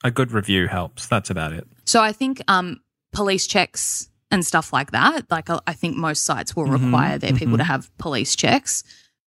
A 0.03 0.11
good 0.11 0.31
review 0.31 0.67
helps. 0.67 1.07
That's 1.07 1.29
about 1.29 1.51
it. 1.51 1.67
So 1.85 2.01
I 2.01 2.11
think 2.11 2.41
um, 2.47 2.79
police 3.11 3.47
checks 3.47 4.09
and 4.31 4.45
stuff 4.45 4.73
like 4.73 4.91
that. 4.91 5.29
Like 5.31 5.49
I 5.49 5.59
I 5.67 5.73
think 5.73 5.95
most 5.97 6.23
sites 6.23 6.55
will 6.55 6.65
Mm-hmm, 6.65 6.85
require 6.85 7.17
their 7.17 7.33
people 7.33 7.57
to 7.57 7.63
have 7.63 7.89
police 7.97 8.35
checks. 8.35 8.83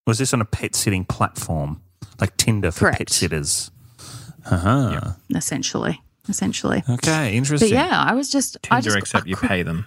Was 0.06 0.18
this 0.18 0.32
on 0.34 0.40
a 0.40 0.44
pet 0.44 0.74
sitting 0.74 1.04
platform 1.04 1.80
like 2.20 2.36
Tinder 2.36 2.70
for 2.70 2.92
pet 2.92 3.10
sitters? 3.10 3.70
Uh 4.50 4.56
huh. 4.56 4.90
Yeah. 4.92 5.36
Essentially, 5.36 6.00
essentially. 6.28 6.82
Okay, 6.88 7.36
interesting. 7.36 7.70
But 7.70 7.74
yeah, 7.74 8.02
I 8.06 8.14
was 8.14 8.30
just 8.30 8.56
I 8.70 8.80
Tinder, 8.80 8.84
just, 8.90 8.96
except 8.98 9.26
I 9.26 9.28
you 9.30 9.36
pay 9.36 9.62
them. 9.62 9.84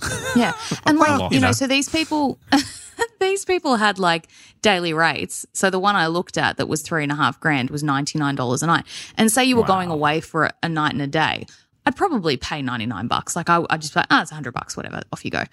Yeah. 0.36 0.52
And 0.86 0.98
like, 0.98 1.08
Well, 1.08 1.18
you 1.18 1.22
know, 1.22 1.30
you 1.30 1.40
know. 1.40 1.52
so 1.52 1.66
these 1.66 1.88
people 1.88 2.38
these 3.20 3.44
people 3.44 3.76
had 3.76 3.98
like 3.98 4.28
daily 4.62 4.92
rates. 4.92 5.46
So 5.52 5.70
the 5.70 5.78
one 5.78 5.96
I 5.96 6.06
looked 6.08 6.36
at 6.38 6.56
that 6.58 6.68
was 6.68 6.82
three 6.82 7.02
and 7.02 7.10
a 7.12 7.14
half 7.16 7.40
grand 7.40 7.70
was 7.70 7.82
ninety 7.82 8.18
nine 8.18 8.34
dollars 8.36 8.62
a 8.62 8.66
night. 8.66 8.84
And 9.16 9.30
say 9.32 9.44
you 9.44 9.56
were 9.56 9.64
going 9.64 9.90
away 9.90 10.20
for 10.20 10.50
a 10.62 10.68
night 10.68 10.92
and 10.92 11.02
a 11.02 11.06
day, 11.06 11.46
I'd 11.86 11.96
probably 11.96 12.36
pay 12.36 12.60
ninety 12.62 12.86
nine 12.86 13.06
bucks. 13.06 13.36
Like 13.36 13.48
I 13.48 13.64
I'd 13.70 13.80
just 13.80 13.94
be 13.94 14.00
like, 14.00 14.08
ah, 14.10 14.22
it's 14.22 14.30
hundred 14.30 14.52
bucks, 14.52 14.76
whatever, 14.76 15.02
off 15.12 15.24
you 15.24 15.30
go. 15.30 15.44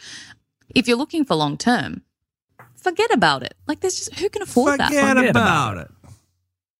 If 0.73 0.87
you're 0.87 0.97
looking 0.97 1.23
for 1.23 1.35
long 1.35 1.57
term, 1.57 2.01
forget 2.75 3.13
about 3.13 3.43
it. 3.43 3.53
Like 3.67 3.79
there's 3.79 3.95
just 3.95 4.15
who 4.15 4.29
can 4.29 4.41
afford 4.41 4.79
that? 4.79 4.89
Forget 4.89 5.15
Forget 5.15 5.29
about 5.29 5.77
it. 5.77 5.91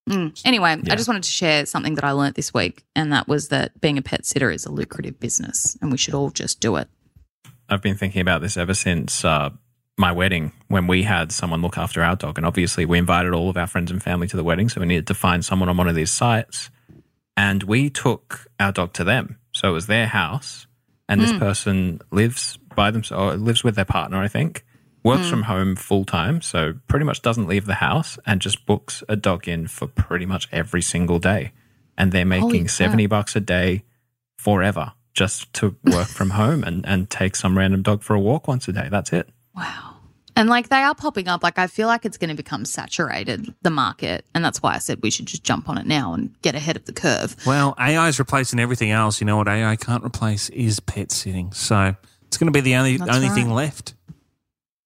Mm. 0.09 0.41
Anyway, 0.43 0.75
Yeah. 0.83 0.93
I 0.93 0.95
just 0.95 1.07
wanted 1.07 1.23
to 1.23 1.31
share 1.31 1.65
something 1.65 1.95
that 1.95 2.03
I 2.03 2.11
learnt 2.11 2.35
this 2.35 2.53
week, 2.53 2.83
and 2.95 3.13
that 3.13 3.27
was 3.27 3.49
that 3.49 3.79
being 3.79 3.97
a 3.97 4.01
pet 4.01 4.25
sitter 4.25 4.51
is 4.51 4.65
a 4.65 4.71
lucrative 4.71 5.19
business, 5.19 5.77
and 5.81 5.91
we 5.91 5.97
should 5.97 6.13
all 6.13 6.29
just 6.29 6.59
do 6.59 6.75
it. 6.75 6.89
I've 7.69 7.81
been 7.81 7.95
thinking 7.95 8.21
about 8.21 8.41
this 8.41 8.57
ever 8.57 8.73
since 8.73 9.23
uh, 9.23 9.51
my 9.97 10.11
wedding 10.11 10.51
when 10.67 10.87
we 10.87 11.03
had 11.03 11.31
someone 11.31 11.61
look 11.61 11.77
after 11.77 12.03
our 12.03 12.15
dog. 12.15 12.37
And 12.37 12.45
obviously, 12.45 12.85
we 12.85 12.97
invited 12.97 13.33
all 13.33 13.49
of 13.49 13.57
our 13.57 13.67
friends 13.67 13.91
and 13.91 14.03
family 14.03 14.27
to 14.27 14.35
the 14.35 14.43
wedding. 14.43 14.67
So 14.67 14.81
we 14.81 14.87
needed 14.87 15.07
to 15.07 15.13
find 15.13 15.45
someone 15.45 15.69
on 15.69 15.77
one 15.77 15.87
of 15.87 15.95
these 15.95 16.11
sites. 16.11 16.69
And 17.37 17.63
we 17.63 17.89
took 17.89 18.47
our 18.59 18.71
dog 18.71 18.93
to 18.93 19.03
them. 19.03 19.39
So 19.53 19.69
it 19.69 19.73
was 19.73 19.87
their 19.87 20.07
house. 20.07 20.67
And 21.09 21.21
this 21.21 21.31
hmm. 21.31 21.39
person 21.39 22.01
lives 22.11 22.57
by 22.75 22.91
themselves, 22.91 23.41
lives 23.41 23.63
with 23.63 23.75
their 23.75 23.85
partner, 23.85 24.17
I 24.17 24.27
think, 24.27 24.65
works 25.03 25.23
hmm. 25.23 25.29
from 25.29 25.41
home 25.43 25.75
full 25.75 26.05
time. 26.05 26.41
So 26.41 26.75
pretty 26.87 27.05
much 27.05 27.21
doesn't 27.21 27.47
leave 27.47 27.65
the 27.65 27.75
house 27.75 28.17
and 28.25 28.41
just 28.41 28.65
books 28.65 29.03
a 29.09 29.15
dog 29.15 29.47
in 29.47 29.67
for 29.67 29.87
pretty 29.87 30.25
much 30.25 30.47
every 30.51 30.81
single 30.81 31.19
day. 31.19 31.51
And 31.97 32.11
they're 32.11 32.25
making 32.25 32.69
70 32.69 33.05
bucks 33.07 33.35
a 33.35 33.39
day 33.39 33.83
forever 34.37 34.93
just 35.13 35.53
to 35.53 35.75
work 35.83 36.07
from 36.07 36.29
home 36.41 36.63
and, 36.63 36.85
and 36.87 37.09
take 37.09 37.35
some 37.35 37.57
random 37.57 37.83
dog 37.83 38.01
for 38.01 38.15
a 38.15 38.19
walk 38.19 38.47
once 38.47 38.67
a 38.67 38.73
day. 38.73 38.87
That's 38.89 39.13
it. 39.13 39.29
Wow. 39.55 39.92
And 40.35 40.49
like 40.49 40.69
they 40.69 40.77
are 40.77 40.95
popping 40.95 41.27
up. 41.27 41.43
Like 41.43 41.59
I 41.59 41.67
feel 41.67 41.87
like 41.87 42.05
it's 42.05 42.17
going 42.17 42.29
to 42.29 42.35
become 42.35 42.65
saturated, 42.65 43.53
the 43.61 43.69
market. 43.69 44.25
And 44.33 44.43
that's 44.43 44.61
why 44.61 44.73
I 44.75 44.79
said 44.79 44.99
we 45.03 45.11
should 45.11 45.27
just 45.27 45.43
jump 45.43 45.69
on 45.69 45.77
it 45.77 45.85
now 45.85 46.13
and 46.13 46.33
get 46.41 46.55
ahead 46.55 46.75
of 46.75 46.85
the 46.85 46.93
curve. 46.93 47.35
Well, 47.45 47.75
AI 47.79 48.07
is 48.07 48.19
replacing 48.19 48.59
everything 48.59 48.91
else. 48.91 49.21
You 49.21 49.25
know 49.25 49.37
what 49.37 49.47
AI 49.47 49.75
can't 49.75 50.03
replace 50.03 50.49
is 50.49 50.79
pet 50.79 51.11
sitting. 51.11 51.51
So 51.51 51.95
it's 52.27 52.37
going 52.37 52.51
to 52.51 52.57
be 52.57 52.61
the 52.61 52.75
only 52.75 52.97
That's 52.97 53.15
only 53.15 53.29
thing 53.29 53.51
left. 53.51 53.93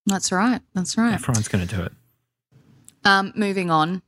That's 0.06 0.32
right. 0.32 0.62
That's 0.74 0.98
right. 0.98 1.14
Everyone's 1.14 1.48
going 1.48 1.68
to 1.68 1.76
do 1.76 1.84
it. 1.84 1.92
Um, 3.04 3.32
moving 3.36 3.70
on, 3.70 4.02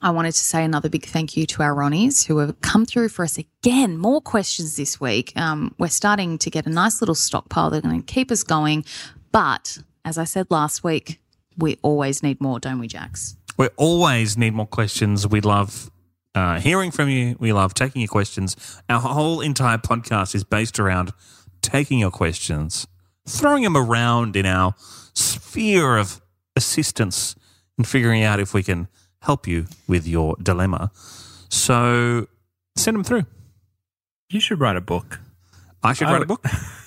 I 0.00 0.10
wanted 0.10 0.32
to 0.32 0.38
say 0.38 0.64
another 0.64 0.88
big 0.88 1.06
thank 1.06 1.36
you 1.36 1.46
to 1.46 1.62
our 1.62 1.74
Ronnies 1.74 2.26
who 2.26 2.38
have 2.38 2.60
come 2.60 2.86
through 2.86 3.10
for 3.10 3.24
us 3.24 3.38
again. 3.38 3.98
More 3.98 4.20
questions 4.20 4.76
this 4.76 5.00
week. 5.00 5.32
Um, 5.36 5.74
we're 5.78 5.88
starting 5.88 6.38
to 6.38 6.50
get 6.50 6.66
a 6.66 6.70
nice 6.70 7.00
little 7.00 7.14
stockpile. 7.14 7.70
They're 7.70 7.80
going 7.80 8.02
to 8.02 8.12
keep 8.12 8.30
us 8.30 8.42
going. 8.42 8.84
But 9.32 9.78
as 10.04 10.18
I 10.18 10.24
said 10.24 10.46
last 10.50 10.82
week, 10.84 11.20
we 11.56 11.78
always 11.82 12.22
need 12.22 12.40
more, 12.40 12.58
don't 12.58 12.78
we, 12.78 12.88
Jax? 12.88 13.36
We 13.56 13.68
always 13.76 14.36
need 14.36 14.54
more 14.54 14.66
questions. 14.66 15.26
We 15.26 15.40
love 15.40 15.90
uh, 16.34 16.60
hearing 16.60 16.90
from 16.90 17.08
you. 17.08 17.36
We 17.38 17.52
love 17.52 17.74
taking 17.74 18.00
your 18.02 18.08
questions. 18.08 18.56
Our 18.88 19.00
whole 19.00 19.40
entire 19.40 19.78
podcast 19.78 20.34
is 20.34 20.44
based 20.44 20.78
around 20.78 21.12
taking 21.60 21.98
your 21.98 22.10
questions, 22.10 22.86
throwing 23.28 23.62
them 23.62 23.76
around 23.76 24.36
in 24.36 24.46
our 24.46 24.74
sphere 25.14 25.98
of 25.98 26.20
assistance 26.56 27.34
and 27.76 27.86
figuring 27.86 28.22
out 28.22 28.40
if 28.40 28.54
we 28.54 28.62
can 28.62 28.88
help 29.20 29.46
you 29.46 29.66
with 29.86 30.06
your 30.06 30.36
dilemma. 30.42 30.90
So 31.48 32.26
send 32.76 32.96
them 32.96 33.04
through. 33.04 33.26
You 34.30 34.40
should 34.40 34.60
write 34.60 34.76
a 34.76 34.80
book. 34.80 35.20
I 35.82 35.92
should 35.92 36.08
I 36.08 36.12
write 36.12 36.22
a 36.22 36.26
book. 36.26 36.44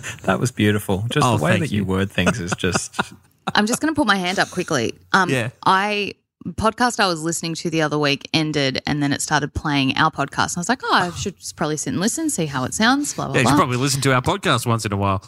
That 0.22 0.38
was 0.40 0.50
beautiful. 0.50 1.04
Just 1.10 1.26
Oh, 1.26 1.36
the 1.36 1.44
way 1.44 1.58
that 1.58 1.70
you 1.70 1.78
you. 1.78 1.84
word 1.84 2.10
things 2.10 2.40
is 2.40 2.52
just. 2.56 2.94
I'm 3.54 3.66
just 3.66 3.80
going 3.80 3.92
to 3.94 3.98
put 3.98 4.06
my 4.06 4.16
hand 4.16 4.38
up 4.38 4.50
quickly. 4.50 4.94
Um, 5.12 5.28
Yeah. 5.30 5.50
I 5.66 6.14
podcast 6.46 7.00
I 7.00 7.06
was 7.06 7.22
listening 7.22 7.54
to 7.56 7.70
the 7.70 7.82
other 7.82 7.98
week 7.98 8.28
ended, 8.32 8.80
and 8.86 9.02
then 9.02 9.12
it 9.12 9.20
started 9.20 9.52
playing 9.52 9.96
our 9.96 10.10
podcast. 10.10 10.54
And 10.54 10.58
I 10.58 10.60
was 10.60 10.68
like, 10.68 10.80
oh, 10.84 10.92
I 10.94 11.10
should 11.10 11.36
just 11.38 11.56
probably 11.56 11.76
sit 11.76 11.90
and 11.90 12.00
listen, 12.00 12.30
see 12.30 12.46
how 12.46 12.64
it 12.64 12.72
sounds. 12.74 13.12
Blah 13.14 13.26
blah 13.26 13.34
Yeah, 13.34 13.40
you 13.40 13.44
blah. 13.44 13.52
should 13.52 13.56
probably 13.58 13.76
listen 13.76 14.00
to 14.02 14.14
our 14.14 14.22
podcast 14.22 14.66
once 14.66 14.84
in 14.86 14.92
a 14.92 14.96
while. 14.96 15.22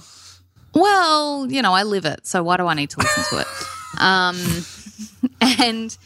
Well, 0.74 1.50
you 1.50 1.60
know, 1.62 1.72
I 1.74 1.82
live 1.82 2.04
it, 2.06 2.26
so 2.26 2.42
why 2.42 2.56
do 2.56 2.66
I 2.66 2.74
need 2.74 2.90
to 2.90 2.98
listen 2.98 3.24
to 3.30 3.40
it? 3.40 3.46
Um, 4.00 4.36
and 5.40 5.96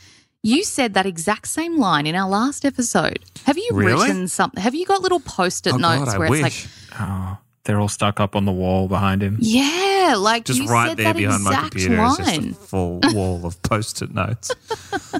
you 0.43 0.65
said 0.65 0.95
that 0.95 1.07
exact 1.07 1.47
same 1.49 1.79
line 1.79 2.07
in 2.07 2.15
our 2.17 2.29
last 2.29 2.65
episode. 2.65 3.21
Have 3.45 3.57
you 3.59 3.71
Really? 3.73 4.07
written 4.09 4.27
something? 4.29 4.61
Have 4.63 4.75
you 4.75 4.85
got 4.87 5.03
little 5.03 5.21
post-it 5.21 5.75
Oh, 5.75 5.77
notes 5.77 6.07
God, 6.07 6.15
I 6.15 6.19
where 6.19 6.35
it's 6.35 6.43
wish. 6.43 6.65
like, 6.65 7.01
Oh, 7.01 7.39
they're 7.67 7.79
all 7.81 7.89
stuck 7.89 8.19
up 8.21 8.35
on 8.35 8.45
the 8.47 8.53
wall 8.53 8.89
behind 8.89 9.23
him. 9.23 9.37
yeah, 9.41 10.15
like 10.19 10.45
just 10.45 10.61
you 10.61 10.69
right 10.69 10.89
said 10.89 10.97
there 10.97 11.13
that 11.13 11.17
behind 11.17 11.45
my 11.45 11.55
computer 11.69 12.03
is 12.03 12.17
just 12.17 12.39
a 12.41 12.55
full 12.55 13.01
wall 13.13 13.45
of 13.45 13.61
post-it 13.63 14.15
notes. 14.15 14.51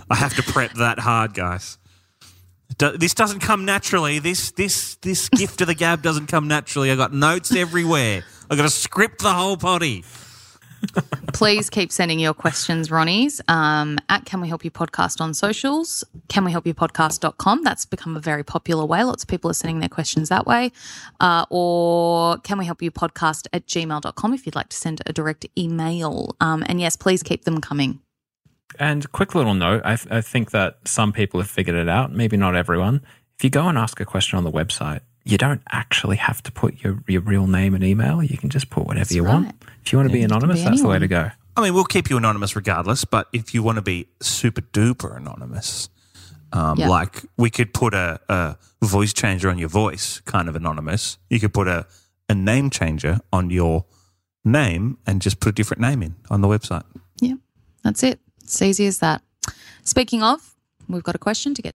I 0.11 0.15
have 0.17 0.35
to 0.37 0.43
prep 0.43 0.73
that 0.75 0.99
hard, 0.99 1.35
guys. 1.35 1.77
Do- 2.79 2.97
This 2.97 3.15
doesn't 3.15 3.41
come 3.41 3.65
naturally. 3.65 4.19
This 4.19 4.51
this 4.53 4.97
this 4.97 5.29
gift 5.29 5.61
of 5.61 5.67
the 5.67 5.75
gab 5.75 6.03
doesn't 6.03 6.27
come 6.27 6.49
naturally. 6.49 6.91
I 6.91 6.97
got 6.97 7.13
notes 7.13 7.55
everywhere. 7.55 8.25
I 8.51 8.57
got 8.57 8.63
to 8.63 8.71
script 8.71 9.23
the 9.23 9.33
whole 9.33 9.57
potty. 9.57 10.05
Please 11.33 11.69
keep 11.69 11.93
sending 11.93 12.19
your 12.19 12.35
questions, 12.35 12.91
Ronnie's, 12.91 13.41
um, 13.49 13.99
at 14.09 14.25
Can 14.25 14.41
We 14.41 14.49
Help 14.49 14.65
You 14.65 14.71
Podcast 14.71 15.21
on 15.21 15.35
socials, 15.35 16.05
canwehelpyoupodcast.com. 16.29 17.63
That's 17.63 17.85
become 17.85 18.17
a 18.17 18.21
very 18.21 18.43
popular 18.43 18.85
way. 18.85 19.05
Lots 19.05 19.25
of 19.25 19.29
people 19.29 19.51
are 19.51 19.55
sending 19.55 19.81
their 19.81 19.89
questions 19.89 20.29
that 20.29 20.47
way. 20.47 20.73
Uh, 21.21 21.45
or 21.51 22.39
Can 22.39 22.59
We 22.59 22.65
Help 22.65 22.83
You 22.83 22.91
Podcast 22.91 23.47
at 23.53 23.67
gmail.com 23.67 24.35
if 24.35 24.47
you'd 24.47 24.55
like 24.55 24.69
to 24.71 24.77
send 24.77 25.03
a 25.07 25.13
direct 25.13 25.47
email. 25.59 26.37
Um, 26.41 26.65
and 26.67 26.81
yes, 26.81 26.97
please 26.97 27.23
keep 27.23 27.45
them 27.45 27.61
coming. 27.61 28.01
And 28.79 29.11
quick 29.13 29.35
little 29.35 29.55
note 29.55 29.83
I, 29.85 29.99
I 30.11 30.21
think 30.21 30.51
that 30.51 30.79
some 30.85 31.13
people 31.13 31.41
have 31.41 31.51
figured 31.51 31.77
it 31.77 31.89
out, 31.89 32.13
maybe 32.13 32.37
not 32.37 32.57
everyone. 32.57 33.03
If 33.39 33.45
you 33.45 33.51
go 33.51 33.69
and 33.69 33.77
ask 33.79 34.01
a 34.01 34.05
question 34.05 34.39
on 34.39 34.45
the 34.45 34.53
website, 34.53 35.01
you 35.27 35.37
don't 35.37 35.61
actually 35.73 36.17
have 36.17 36.43
to 36.45 36.53
put 36.53 36.83
your, 36.83 37.03
your 37.09 37.21
real 37.21 37.47
name 37.47 37.75
and 37.75 37.83
email. 37.85 38.23
You 38.23 38.39
can 38.39 38.49
just 38.49 38.71
put 38.71 38.87
whatever 38.87 39.01
That's 39.05 39.15
you 39.15 39.25
right. 39.25 39.35
want. 39.35 39.65
If 39.85 39.93
you 39.93 39.99
want 39.99 40.09
to 40.09 40.13
be 40.13 40.23
anonymous, 40.23 40.61
be 40.61 40.65
that's 40.65 40.81
the 40.83 40.89
way 40.89 40.99
to 41.01 41.09
go. 41.09 41.31
I 41.57 41.63
mean, 41.63 41.75
we'll 41.75 41.85
keep 41.85 42.09
you 42.09 42.17
anonymous 42.17 42.55
regardless. 42.55 43.05
But 43.05 43.29
if 43.33 43.53
you 43.53 43.63
want 43.63 43.77
to 43.77 43.83
be 43.83 44.09
super 44.23 44.61
duper 44.61 45.17
anonymous, 45.17 45.89
um, 46.53 46.79
Yeah. 46.79 46.89
like 46.89 47.25
we 47.37 47.51
could 47.51 47.75
put 47.75 47.93
a, 47.93 48.21
a 48.29 48.57
voice 48.83 49.13
changer 49.13 49.51
on 49.51 49.59
your 49.59 49.69
voice, 49.69 50.21
kind 50.21 50.49
of 50.49 50.55
anonymous. 50.57 51.19
You 51.29 51.41
could 51.41 51.53
put 51.53 51.67
a, 51.67 51.87
a 52.29 52.35
name 52.35 52.71
changer 52.71 53.21
on 53.33 53.51
your 53.51 53.85
name 54.45 54.99
and 55.07 55.21
just 55.21 55.41
put 55.41 55.49
a 55.51 55.53
different 55.53 55.81
name 55.81 56.03
in 56.03 56.15
on 56.31 56.41
the 56.41 56.49
website. 56.49 56.85
Yeah, 57.21 57.35
that's 57.83 58.03
it. 58.05 58.21
It's 58.45 58.63
easy 58.63 58.87
as 58.87 59.01
that. 59.01 59.23
Speaking 59.83 60.23
of, 60.23 60.55
we've 60.89 61.03
got 61.03 61.15
a 61.17 61.19
question 61.19 61.53
to 61.55 61.63
get. 61.63 61.75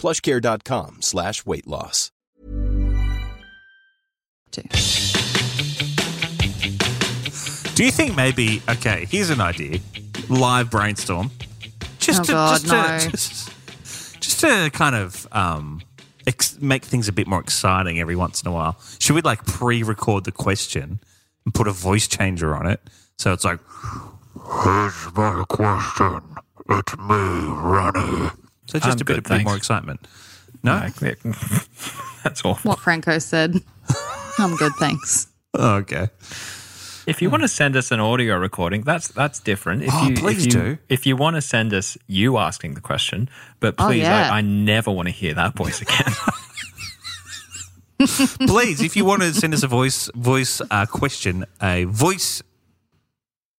plushcare.com 0.00 1.02
slash 1.02 1.44
weight 1.44 1.66
loss. 1.66 2.10
Do 7.74 7.84
you 7.84 7.90
think 7.92 8.16
maybe? 8.16 8.62
Okay, 8.68 9.06
here's 9.06 9.30
an 9.30 9.40
idea. 9.40 9.78
Live 10.28 10.70
brainstorm. 10.70 11.30
Just 11.98 12.20
Oh, 12.20 12.24
to 12.24 12.32
God, 12.32 12.60
just 12.60 12.66
to 12.66 12.72
no. 12.72 12.98
just, 13.10 14.20
just 14.20 14.40
to 14.40 14.70
kind 14.72 14.94
of 14.96 15.26
um, 15.32 15.80
ex- 16.26 16.60
make 16.60 16.84
things 16.84 17.08
a 17.08 17.12
bit 17.12 17.26
more 17.26 17.40
exciting 17.40 17.98
every 18.00 18.16
once 18.16 18.42
in 18.42 18.48
a 18.48 18.52
while. 18.52 18.78
Should 18.98 19.14
we 19.14 19.22
like 19.22 19.44
pre-record 19.46 20.24
the 20.24 20.32
question 20.32 21.00
and 21.44 21.54
put 21.54 21.68
a 21.68 21.72
voice 21.72 22.06
changer 22.08 22.54
on 22.54 22.66
it 22.66 22.80
so 23.18 23.32
it's 23.32 23.44
like. 23.44 23.60
Here's 24.64 25.14
my 25.14 25.44
question. 25.48 26.20
It's 26.70 26.96
me, 26.98 27.14
Ronnie. 27.14 28.30
So 28.70 28.78
just 28.78 28.86
I'm 28.86 28.92
a 28.92 28.96
bit, 28.96 29.06
good, 29.06 29.26
a 29.26 29.28
bit 29.38 29.44
more 29.44 29.56
excitement. 29.56 30.06
No. 30.62 30.78
That's 32.24 32.42
all. 32.44 32.54
What 32.56 32.78
Franco 32.78 33.18
said. 33.18 33.56
I'm 34.38 34.56
good, 34.56 34.72
thanks. 34.78 35.26
Oh, 35.54 35.76
okay. 35.76 36.08
If 37.06 37.20
you 37.22 37.30
want 37.30 37.42
to 37.42 37.48
send 37.48 37.76
us 37.76 37.90
an 37.90 37.98
audio 37.98 38.36
recording, 38.36 38.82
that's 38.82 39.08
that's 39.08 39.40
different. 39.40 39.82
If 39.82 39.90
Oh, 39.92 40.08
you, 40.08 40.14
please 40.16 40.46
if 40.46 40.54
you, 40.54 40.60
do. 40.60 40.78
If 40.88 41.06
you 41.06 41.16
want 41.16 41.34
to 41.36 41.42
send 41.42 41.72
us 41.74 41.96
you 42.06 42.36
asking 42.38 42.74
the 42.74 42.80
question, 42.80 43.28
but 43.58 43.74
Oh, 43.78 43.86
please, 43.88 44.02
yeah. 44.02 44.30
I, 44.30 44.38
I 44.38 44.40
never 44.42 44.92
want 44.92 45.08
to 45.08 45.12
hear 45.12 45.34
that 45.34 45.54
voice 45.56 45.80
again. 45.82 46.12
please, 48.46 48.80
if 48.82 48.96
you 48.96 49.04
want 49.04 49.22
to 49.22 49.32
send 49.34 49.54
us 49.54 49.62
a 49.62 49.66
voice 49.66 50.08
voice 50.14 50.60
uh, 50.70 50.86
question, 50.86 51.46
a 51.60 51.84
voice 51.84 52.42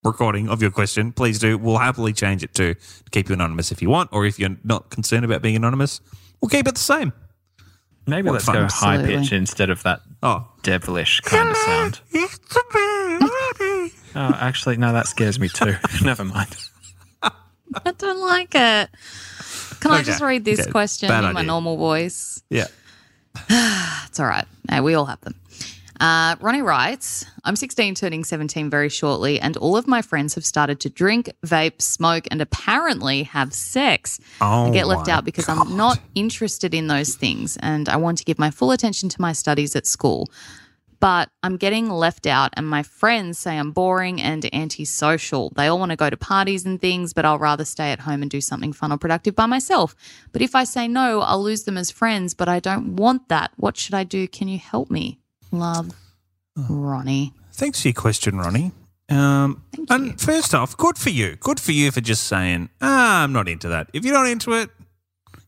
recording 0.04 0.50
of 0.50 0.62
your 0.62 0.72
question, 0.72 1.12
please 1.12 1.40
do. 1.40 1.58
We'll 1.58 1.78
happily 1.78 2.14
change 2.14 2.44
it 2.44 2.54
to 2.56 2.76
keep 3.12 3.30
you 3.30 3.34
anonymous 3.34 3.72
if 3.72 3.82
you 3.82 3.90
want, 3.90 4.10
or 4.12 4.26
if 4.26 4.40
you're 4.40 4.58
not 4.64 4.90
concerned 4.90 5.26
about 5.26 5.42
being 5.42 5.56
anonymous, 5.56 6.02
we'll 6.42 6.50
keep 6.50 6.68
it 6.68 6.76
the 6.76 6.82
same. 6.82 7.14
Maybe 8.08 8.28
What 8.28 8.34
let's 8.34 8.46
fun. 8.46 8.56
go 8.56 8.68
high 8.68 9.04
pitch 9.04 9.32
instead 9.32 9.70
of 9.70 9.84
that 9.84 10.02
Oh, 10.24 10.48
devilish 10.64 11.20
kind 11.22 11.50
of 11.50 11.58
sound. 11.58 12.00
Oh, 14.14 14.36
actually, 14.42 14.76
no, 14.76 14.92
that 14.92 15.08
scares 15.08 15.40
me 15.40 15.48
too. 15.48 15.74
Never 16.04 16.26
mind. 16.26 16.58
I 17.24 17.92
don't 17.98 18.20
like 18.20 18.54
it. 18.54 18.90
Can 19.80 19.92
I 19.92 20.04
just 20.04 20.22
read 20.22 20.44
this 20.44 20.60
Okay. 20.60 20.70
question 20.72 21.08
Bad 21.08 21.24
in 21.24 21.34
my 21.34 21.44
normal 21.44 21.78
voice? 21.78 22.44
yeah. 22.50 22.68
It's 24.08 24.20
all 24.20 24.26
right. 24.26 24.46
We 24.82 24.94
all 24.96 25.06
have 25.06 25.22
them. 25.22 25.36
Uh, 26.02 26.36
Ronnie 26.42 26.64
writes, 26.64 27.28
I'm 27.44 27.56
16, 27.56 27.94
turning 27.94 28.24
17 28.24 28.72
very 28.72 28.90
shortly, 28.90 29.40
and 29.40 29.56
all 29.58 29.78
of 29.78 29.88
my 29.88 30.02
friends 30.02 30.34
have 30.34 30.44
started 30.44 30.80
to 30.80 30.90
drink, 30.90 31.30
vape, 31.46 31.80
smoke, 31.80 32.28
and 32.32 32.42
apparently 32.42 33.22
have 33.22 33.54
sex. 33.54 34.20
Oh 34.42 34.66
I 34.66 34.70
Oh 34.70 34.74
get 34.74 34.88
left 34.88 35.08
out 35.08 35.26
because 35.26 35.48
I'm 35.48 35.78
not 35.78 36.00
interested 36.16 36.74
in 36.74 36.88
those 36.88 37.14
things, 37.14 37.56
and 37.62 37.88
I 37.88 37.98
want 37.98 38.18
to 38.18 38.24
give 38.24 38.40
my 38.40 38.50
full 38.50 38.72
attention 38.72 39.10
to 39.10 39.22
my 39.22 39.32
studies 39.32 39.76
at 39.76 39.86
school. 39.86 40.28
But 41.00 41.30
I'm 41.44 41.58
getting 41.58 41.88
left 41.88 42.26
out, 42.26 42.50
and 42.58 42.68
my 42.68 42.82
friends 42.82 43.38
say 43.38 43.60
I'm 43.60 43.72
boring 43.72 44.20
and 44.20 44.44
antisocial. 44.56 45.52
They 45.56 45.68
all 45.68 45.78
want 45.78 45.92
to 45.92 45.96
go 45.96 46.10
to 46.10 46.18
parties 46.18 46.66
and 46.66 46.82
things, 46.82 47.14
but 47.14 47.26
I'll 47.26 47.38
rather 47.38 47.64
stay 47.64 47.92
at 47.92 48.00
home 48.00 48.24
and 48.24 48.32
do 48.32 48.42
something 48.42 48.74
fun 48.74 48.92
or 48.92 48.98
productive 48.98 49.36
by 49.36 49.46
myself. 49.46 49.96
But 50.32 50.42
if 50.42 50.56
I 50.56 50.64
say 50.64 50.88
no, 50.88 51.22
I'll 51.22 51.44
lose 51.44 51.66
them 51.66 51.78
as 51.78 51.92
friends, 51.92 52.34
but 52.34 52.50
I 52.50 52.60
don't 52.60 52.96
want 52.96 53.30
that. 53.30 53.52
What 53.58 53.78
should 53.78 53.94
I 53.94 54.04
do? 54.04 54.28
Can 54.28 54.48
you 54.48 54.58
help 54.58 54.90
me? 54.90 55.21
Love, 55.52 55.92
Ronnie. 56.70 57.34
Thanks 57.54 57.82
for 57.82 57.90
your 57.90 57.94
question, 57.94 58.38
Ronnie. 58.38 58.72
Um, 59.10 59.64
Thank 59.76 59.90
you. 59.90 59.96
and 59.96 60.22
first 60.22 60.56
off, 60.56 60.78
good 60.78 60.98
for 60.98 61.10
you. 61.10 61.36
Good 61.36 61.60
for 61.60 61.74
you 61.74 61.92
for 61.92 62.02
just 62.02 62.24
saying, 62.24 62.70
ah, 62.82 63.24
I'm 63.24 63.34
not 63.34 63.50
into 63.50 63.68
that. 63.68 63.90
If 63.94 64.06
you're 64.06 64.14
not 64.14 64.28
into 64.28 64.54
it, 64.54 64.70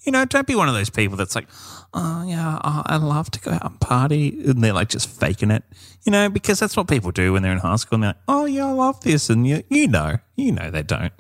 you 0.02 0.12
know, 0.12 0.26
don't 0.26 0.46
be 0.46 0.56
one 0.56 0.68
of 0.68 0.74
those 0.74 0.90
people 0.90 1.16
that's 1.16 1.34
like, 1.34 1.48
oh, 1.94 2.26
yeah, 2.28 2.60
oh, 2.64 2.84
I 2.86 2.98
love 2.98 3.32
to 3.32 3.40
go 3.40 3.52
out 3.52 3.64
and 3.64 3.80
party. 3.80 4.30
And 4.46 4.62
they're 4.62 4.74
like 4.74 4.90
just 4.90 5.10
faking 5.10 5.50
it, 5.50 5.64
you 6.04 6.12
know, 6.12 6.30
because 6.30 6.60
that's 6.60 6.76
what 6.76 6.90
people 6.90 7.12
do 7.12 7.32
when 7.34 7.42
they're 7.42 7.54
in 7.54 7.60
high 7.60 7.78
school. 7.78 7.96
And 7.96 8.04
they're 8.04 8.10
like, 8.10 8.18
oh, 8.28 8.46
yeah, 8.46 8.68
I 8.68 8.72
love 8.72 9.00
this. 9.02 9.30
And 9.30 9.48
you, 9.48 9.64
you 9.70 9.88
know, 9.88 10.18
you 10.36 10.52
know 10.52 10.70
they 10.70 10.84
don't. 10.84 11.14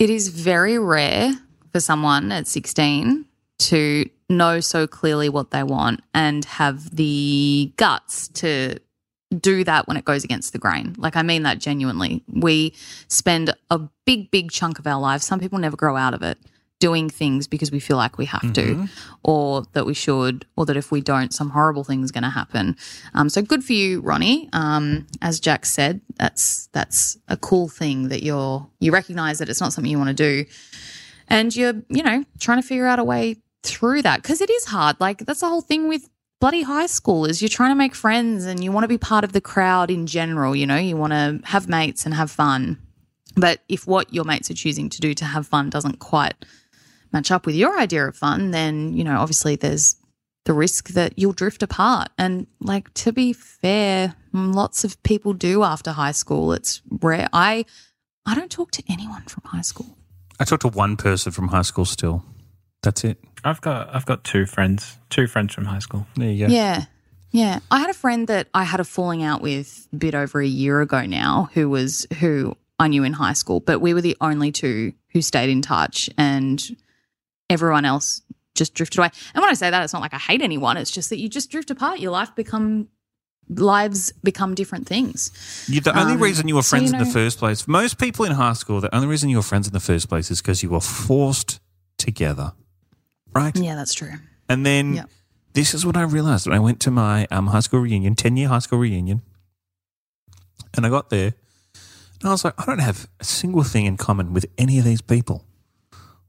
It 0.00 0.10
is 0.10 0.28
very 0.28 0.78
rare 0.78 1.34
for 1.70 1.78
someone 1.78 2.32
at 2.32 2.48
16 2.48 3.26
to 3.60 4.08
know 4.28 4.60
so 4.60 4.86
clearly 4.86 5.28
what 5.28 5.50
they 5.50 5.62
want 5.62 6.02
and 6.14 6.44
have 6.44 6.94
the 6.96 7.72
guts 7.76 8.28
to 8.28 8.78
do 9.38 9.62
that 9.64 9.86
when 9.86 9.96
it 9.96 10.04
goes 10.04 10.24
against 10.24 10.52
the 10.52 10.58
grain. 10.58 10.94
Like, 10.98 11.16
I 11.16 11.22
mean 11.22 11.44
that 11.44 11.58
genuinely. 11.58 12.24
We 12.28 12.74
spend 13.08 13.54
a 13.70 13.80
big, 14.04 14.30
big 14.30 14.50
chunk 14.50 14.78
of 14.78 14.86
our 14.86 15.00
lives, 15.00 15.24
some 15.24 15.40
people 15.40 15.58
never 15.58 15.76
grow 15.76 15.96
out 15.96 16.14
of 16.14 16.22
it, 16.22 16.38
doing 16.80 17.10
things 17.10 17.46
because 17.46 17.70
we 17.70 17.78
feel 17.78 17.96
like 17.96 18.18
we 18.18 18.24
have 18.24 18.52
to, 18.54 18.88
or 19.22 19.64
that 19.72 19.86
we 19.86 19.94
should, 19.94 20.46
or 20.56 20.66
that 20.66 20.76
if 20.76 20.90
we 20.90 21.00
don't, 21.00 21.32
some 21.32 21.50
horrible 21.50 21.84
thing's 21.84 22.10
going 22.10 22.24
to 22.24 22.30
happen. 22.30 22.76
Um, 23.14 23.28
so 23.28 23.42
good 23.42 23.62
for 23.62 23.74
you, 23.74 24.00
Ronnie. 24.00 24.48
Um, 24.52 25.06
as 25.20 25.38
Jax 25.38 25.70
said, 25.70 26.00
that's 26.16 26.68
that's 26.72 27.18
a 27.28 27.36
cool 27.36 27.68
thing 27.68 28.08
that 28.08 28.22
you're 28.22 28.66
you 28.80 28.92
recognize 28.92 29.38
that 29.38 29.48
it's 29.48 29.60
not 29.60 29.72
something 29.72 29.90
you 29.90 29.98
want 29.98 30.08
to 30.08 30.14
do, 30.14 30.46
and 31.28 31.54
you're 31.54 31.74
you 31.88 32.02
know 32.02 32.24
trying 32.40 32.60
to 32.60 32.66
figure 32.66 32.86
out 32.86 32.98
a 32.98 33.04
way 33.04 33.36
through 33.62 34.02
that 34.02 34.22
because 34.22 34.40
it 34.40 34.50
is 34.50 34.66
hard. 34.66 34.96
Like 35.00 35.18
that's 35.26 35.40
the 35.40 35.48
whole 35.48 35.60
thing 35.60 35.88
with 35.88 36.08
bloody 36.40 36.62
high 36.62 36.86
school 36.86 37.26
is 37.26 37.42
you're 37.42 37.48
trying 37.48 37.70
to 37.70 37.76
make 37.76 37.94
friends 37.94 38.46
and 38.46 38.64
you 38.64 38.72
want 38.72 38.84
to 38.84 38.88
be 38.88 38.98
part 38.98 39.24
of 39.24 39.32
the 39.32 39.40
crowd 39.40 39.90
in 39.90 40.06
general. 40.06 40.56
You 40.56 40.66
know, 40.66 40.76
you 40.76 40.96
want 40.96 41.12
to 41.12 41.40
have 41.44 41.68
mates 41.68 42.04
and 42.04 42.14
have 42.14 42.30
fun. 42.30 42.78
But 43.36 43.60
if 43.68 43.86
what 43.86 44.12
your 44.12 44.24
mates 44.24 44.50
are 44.50 44.54
choosing 44.54 44.88
to 44.90 45.00
do 45.00 45.14
to 45.14 45.24
have 45.24 45.46
fun 45.46 45.70
doesn't 45.70 45.98
quite 45.98 46.34
match 47.12 47.30
up 47.30 47.46
with 47.46 47.54
your 47.54 47.78
idea 47.78 48.06
of 48.06 48.16
fun, 48.16 48.50
then, 48.50 48.94
you 48.94 49.04
know, 49.04 49.18
obviously 49.18 49.56
there's 49.56 49.96
the 50.46 50.52
risk 50.52 50.88
that 50.88 51.18
you'll 51.18 51.32
drift 51.32 51.62
apart. 51.62 52.08
And 52.18 52.46
like 52.60 52.92
to 52.94 53.12
be 53.12 53.32
fair, 53.32 54.16
lots 54.32 54.84
of 54.84 55.00
people 55.02 55.32
do 55.32 55.62
after 55.62 55.92
high 55.92 56.12
school. 56.12 56.52
It's 56.52 56.82
rare. 56.88 57.28
I 57.32 57.66
I 58.26 58.34
don't 58.34 58.50
talk 58.50 58.70
to 58.72 58.82
anyone 58.88 59.22
from 59.22 59.42
high 59.44 59.60
school. 59.62 59.96
I 60.38 60.44
talked 60.44 60.62
to 60.62 60.68
one 60.68 60.96
person 60.96 61.32
from 61.32 61.48
high 61.48 61.62
school 61.62 61.84
still. 61.84 62.24
That's 62.82 63.04
it. 63.04 63.18
I've 63.44 63.60
got 63.60 63.94
I've 63.94 64.06
got 64.06 64.24
two 64.24 64.46
friends, 64.46 64.98
two 65.10 65.26
friends 65.26 65.54
from 65.54 65.64
high 65.66 65.78
school. 65.80 66.06
There 66.16 66.28
you 66.30 66.46
go. 66.46 66.52
Yeah. 66.52 66.84
Yeah. 67.30 67.60
I 67.70 67.78
had 67.80 67.90
a 67.90 67.94
friend 67.94 68.26
that 68.28 68.48
I 68.54 68.64
had 68.64 68.80
a 68.80 68.84
falling 68.84 69.22
out 69.22 69.40
with 69.40 69.88
a 69.92 69.96
bit 69.96 70.14
over 70.14 70.40
a 70.40 70.46
year 70.46 70.80
ago 70.80 71.06
now 71.06 71.50
who 71.54 71.68
was 71.68 72.06
who 72.20 72.56
I 72.78 72.88
knew 72.88 73.04
in 73.04 73.12
high 73.12 73.34
school, 73.34 73.60
but 73.60 73.80
we 73.80 73.92
were 73.94 74.00
the 74.00 74.16
only 74.20 74.50
two 74.52 74.92
who 75.12 75.20
stayed 75.22 75.50
in 75.50 75.60
touch 75.62 76.08
and 76.16 76.76
everyone 77.48 77.84
else 77.84 78.22
just 78.54 78.74
drifted 78.74 78.98
away. 78.98 79.10
And 79.34 79.42
when 79.42 79.50
I 79.50 79.54
say 79.54 79.70
that, 79.70 79.82
it's 79.84 79.92
not 79.92 80.02
like 80.02 80.14
I 80.14 80.18
hate 80.18 80.40
anyone. 80.42 80.76
It's 80.76 80.90
just 80.90 81.10
that 81.10 81.18
you 81.18 81.28
just 81.28 81.50
drift 81.50 81.70
apart. 81.70 82.00
Your 82.00 82.10
life 82.12 82.34
become 82.34 82.88
lives 83.48 84.12
become 84.22 84.54
different 84.54 84.86
things. 84.86 85.66
You, 85.68 85.80
the 85.80 85.98
only 85.98 86.14
Um, 86.14 86.22
reason 86.22 86.46
you 86.48 86.54
were 86.54 86.62
so, 86.62 86.70
friends 86.76 86.92
you 86.92 86.98
in 86.98 87.04
the 87.04 87.10
first 87.10 87.38
place, 87.38 87.66
most 87.66 87.98
people 87.98 88.24
in 88.24 88.32
high 88.32 88.52
school, 88.54 88.80
the 88.80 88.94
only 88.94 89.08
reason 89.08 89.28
you 89.28 89.36
were 89.36 89.42
friends 89.42 89.66
in 89.66 89.72
the 89.72 89.80
first 89.80 90.08
place 90.08 90.30
is 90.30 90.40
because 90.40 90.62
you 90.62 90.70
were 90.70 90.80
forced 90.80 91.60
together, 91.98 92.52
right? 93.34 93.54
Yeah, 93.56 93.74
that's 93.74 93.94
true. 93.94 94.12
And 94.48 94.64
then 94.66 94.94
Yeah. 94.94 95.04
this 95.52 95.74
is 95.74 95.84
what 95.86 95.96
I 95.96 96.02
realized 96.02 96.46
when 96.46 96.56
I 96.56 96.60
went 96.60 96.80
to 96.80 96.90
my 96.90 97.26
um, 97.30 97.48
high 97.48 97.60
school 97.60 97.80
reunion, 97.80 98.14
10 98.14 98.36
year 98.36 98.48
high 98.48 98.58
school 98.60 98.78
reunion. 98.78 99.22
And 100.76 100.86
I 100.86 100.88
got 100.88 101.10
there 101.10 101.34
and 102.20 102.28
I 102.28 102.30
was 102.30 102.44
like, 102.44 102.54
I 102.58 102.64
don't 102.66 102.78
have 102.80 103.08
a 103.18 103.24
single 103.24 103.62
thing 103.64 103.86
in 103.86 103.96
common 103.96 104.32
with 104.32 104.46
any 104.58 104.78
of 104.78 104.84
these 104.84 105.00
people. 105.00 105.44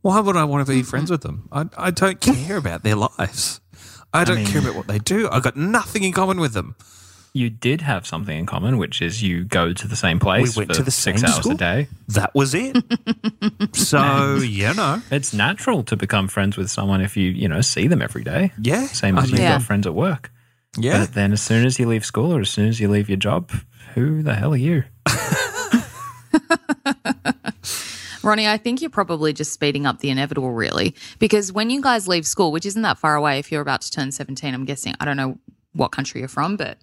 Why 0.01 0.19
would 0.19 0.35
I 0.35 0.45
want 0.45 0.65
to 0.65 0.71
be 0.73 0.81
friends 0.81 1.11
with 1.11 1.21
them? 1.21 1.47
I, 1.51 1.65
I 1.77 1.91
don't 1.91 2.19
care 2.19 2.57
about 2.57 2.83
their 2.83 2.95
lives. 2.95 3.59
I 4.13 4.23
don't 4.23 4.37
mean- 4.37 4.47
care 4.47 4.61
about 4.61 4.75
what 4.75 4.87
they 4.87 4.99
do. 4.99 5.29
I've 5.31 5.43
got 5.43 5.55
nothing 5.55 6.03
in 6.03 6.11
common 6.11 6.39
with 6.39 6.53
them. 6.53 6.75
You 7.33 7.49
did 7.49 7.79
have 7.81 8.05
something 8.05 8.37
in 8.37 8.45
common, 8.45 8.77
which 8.77 9.01
is 9.01 9.23
you 9.23 9.45
go 9.45 9.71
to 9.71 9.87
the 9.87 9.95
same 9.95 10.19
place 10.19 10.55
We 10.57 10.61
went 10.61 10.71
for 10.71 10.75
to 10.79 10.83
the 10.83 10.91
six 10.91 11.21
same 11.21 11.29
hours 11.29 11.39
school? 11.39 11.53
a 11.53 11.55
day. 11.55 11.87
That 12.09 12.35
was 12.35 12.53
it. 12.53 12.75
so, 13.75 14.35
you 14.35 14.73
know, 14.73 15.01
It's 15.11 15.33
natural 15.33 15.83
to 15.83 15.95
become 15.95 16.27
friends 16.27 16.57
with 16.57 16.69
someone 16.69 16.99
if 16.99 17.15
you 17.15 17.29
you 17.29 17.47
know 17.47 17.61
see 17.61 17.87
them 17.87 18.01
every 18.01 18.23
day. 18.25 18.51
yeah. 18.61 18.85
Same 18.87 19.17
I 19.17 19.21
as 19.23 19.31
you've 19.31 19.39
Yeah. 19.39 19.53
got 19.53 19.61
friends 19.63 19.87
at 19.87 19.93
work. 19.95 20.29
Yeah. 20.77 20.99
But 20.99 21.13
then 21.13 21.31
as 21.31 21.41
soon 21.41 21.65
as 21.65 21.79
you 21.79 21.87
leave 21.87 22.03
school 22.05 22.33
or 22.33 22.41
as 22.41 22.49
soon 22.49 22.67
as 22.67 22.79
you 22.81 22.89
leave 22.89 23.07
your 23.09 23.17
job, 23.17 23.49
who 23.95 24.21
the 24.21 24.35
hell 24.35 24.53
are 24.53 24.57
you? 24.57 24.83
Ronnie, 28.23 28.47
I 28.47 28.57
think 28.57 28.81
you're 28.81 28.89
probably 28.91 29.33
just 29.33 29.51
speeding 29.51 29.85
up 29.87 29.99
the 29.99 30.09
inevitable, 30.11 30.51
really, 30.51 30.93
because 31.17 31.51
when 31.51 31.71
you 31.71 31.81
guys 31.81 32.07
leave 32.07 32.27
school, 32.27 32.51
which 32.51 32.67
isn't 32.67 32.83
that 32.83 32.99
far 32.99 33.15
away, 33.15 33.39
if 33.39 33.51
you're 33.51 33.61
about 33.63 33.81
to 33.81 33.89
turn 33.89 34.11
17, 34.11 34.53
I'm 34.53 34.63
guessing, 34.65 34.93
I 34.99 35.05
don't 35.05 35.17
know 35.17 35.39
what 35.73 35.91
country 35.91 36.19
you're 36.21 36.27
from, 36.27 36.55
but 36.55 36.77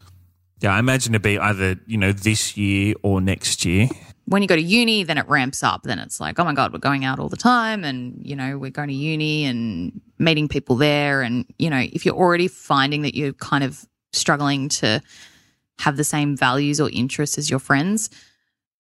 Yeah, 0.60 0.74
I 0.74 0.78
imagine 0.78 1.14
it'd 1.14 1.22
be 1.22 1.38
either, 1.38 1.76
you 1.86 1.98
know, 1.98 2.12
this 2.12 2.56
year 2.56 2.94
or 3.02 3.20
next 3.20 3.64
year. 3.64 3.88
when 4.28 4.42
you 4.42 4.48
go 4.48 4.56
to 4.56 4.62
uni, 4.62 5.04
then 5.04 5.16
it 5.16 5.26
ramps 5.28 5.62
up. 5.62 5.84
Then 5.84 5.98
it's 5.98 6.20
like, 6.20 6.38
oh 6.38 6.44
my 6.44 6.52
God, 6.52 6.72
we're 6.72 6.78
going 6.78 7.04
out 7.04 7.18
all 7.18 7.28
the 7.28 7.36
time. 7.36 7.82
And, 7.82 8.20
you 8.22 8.36
know, 8.36 8.58
we're 8.58 8.70
going 8.70 8.88
to 8.88 8.94
uni 8.94 9.44
and 9.44 10.00
meeting 10.18 10.48
people 10.48 10.76
there. 10.76 11.22
And, 11.22 11.46
you 11.58 11.70
know, 11.70 11.78
if 11.78 12.04
you're 12.04 12.14
already 12.14 12.48
finding 12.48 13.02
that 13.02 13.14
you're 13.14 13.32
kind 13.32 13.64
of 13.64 13.86
struggling 14.12 14.68
to 14.68 15.00
have 15.78 15.96
the 15.96 16.04
same 16.04 16.36
values 16.36 16.80
or 16.80 16.90
interests 16.90 17.38
as 17.38 17.48
your 17.48 17.58
friends, 17.58 18.10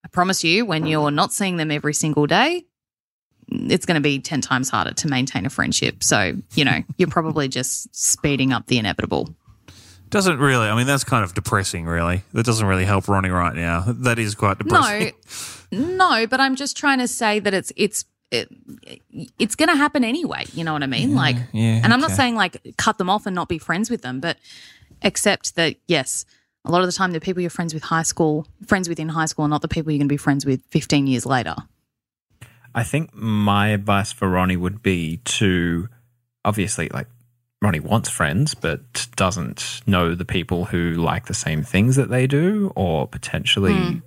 I 0.04 0.08
promise 0.08 0.44
you, 0.44 0.66
when 0.66 0.86
you're 0.86 1.10
not 1.10 1.32
seeing 1.32 1.56
them 1.56 1.70
every 1.70 1.94
single 1.94 2.26
day, 2.26 2.64
it's 3.50 3.86
going 3.86 3.94
to 3.94 4.00
be 4.00 4.18
10 4.18 4.42
times 4.42 4.68
harder 4.68 4.92
to 4.92 5.08
maintain 5.08 5.46
a 5.46 5.50
friendship. 5.50 6.02
So, 6.02 6.34
you 6.54 6.64
know, 6.64 6.82
you're 6.98 7.08
probably 7.08 7.48
just 7.48 7.94
speeding 7.96 8.52
up 8.52 8.66
the 8.66 8.78
inevitable. 8.78 9.34
Doesn't 10.10 10.38
really. 10.38 10.66
I 10.66 10.76
mean, 10.76 10.86
that's 10.86 11.04
kind 11.04 11.24
of 11.24 11.34
depressing, 11.34 11.86
really. 11.86 12.22
That 12.32 12.46
doesn't 12.46 12.66
really 12.66 12.84
help 12.84 13.08
Ronnie 13.08 13.30
right 13.30 13.54
now. 13.54 13.84
That 13.98 14.18
is 14.18 14.34
quite 14.34 14.58
depressing. 14.58 15.12
No, 15.72 15.78
no, 16.20 16.26
but 16.26 16.40
I'm 16.40 16.56
just 16.56 16.76
trying 16.76 16.98
to 16.98 17.08
say 17.08 17.40
that 17.40 17.52
it's 17.52 17.72
it's 17.76 18.04
it, 18.30 18.48
it's 19.38 19.54
going 19.54 19.68
to 19.68 19.76
happen 19.76 20.04
anyway. 20.04 20.44
You 20.52 20.64
know 20.64 20.72
what 20.72 20.82
I 20.82 20.86
mean? 20.86 21.14
like, 21.14 21.36
yeah, 21.52 21.80
and 21.82 21.92
I'm 21.92 22.00
not 22.00 22.12
saying 22.12 22.36
like 22.36 22.74
cut 22.76 22.98
them 22.98 23.10
off 23.10 23.26
and 23.26 23.34
not 23.34 23.48
be 23.48 23.58
friends 23.58 23.90
with 23.90 24.02
them, 24.02 24.20
but 24.20 24.38
accept 25.02 25.56
that 25.56 25.76
yes, 25.88 26.24
a 26.64 26.70
lot 26.70 26.80
of 26.80 26.86
the 26.86 26.92
time 26.92 27.12
the 27.12 27.20
people 27.20 27.40
you're 27.40 27.50
friends 27.50 27.74
with 27.74 27.82
high 27.82 28.02
school, 28.02 28.46
friends 28.66 28.88
with 28.88 29.00
in 29.00 29.08
high 29.08 29.26
school, 29.26 29.44
are 29.46 29.48
not 29.48 29.62
the 29.62 29.68
people 29.68 29.90
you're 29.90 29.98
going 29.98 30.08
to 30.08 30.12
be 30.12 30.16
friends 30.16 30.46
with 30.46 30.62
15 30.70 31.06
years 31.06 31.26
later. 31.26 31.56
I 32.74 32.84
think 32.84 33.14
my 33.14 33.68
advice 33.68 34.12
for 34.12 34.28
Ronnie 34.28 34.56
would 34.56 34.82
be 34.82 35.18
to 35.24 35.88
obviously 36.44 36.88
like 36.90 37.08
Ronnie 37.60 37.80
wants 37.80 38.08
friends, 38.08 38.54
but 38.54 39.08
doesn't 39.16 39.80
know 39.86 40.14
the 40.14 40.24
people 40.24 40.66
who 40.66 40.94
like 40.94 41.26
the 41.26 41.34
same 41.34 41.62
things 41.62 41.96
that 41.96 42.08
they 42.08 42.26
do, 42.26 42.72
or 42.76 43.08
potentially 43.08 44.00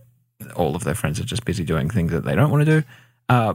all 0.56 0.76
of 0.76 0.84
their 0.84 0.96
friends 0.96 1.20
are 1.20 1.26
just 1.26 1.46
busy 1.46 1.64
doing 1.64 1.90
things 1.90 2.12
that 2.12 2.24
they 2.24 2.36
don't 2.36 2.50
want 2.50 2.66
to 2.66 2.82
do. 2.82 2.88
Uh, 3.30 3.54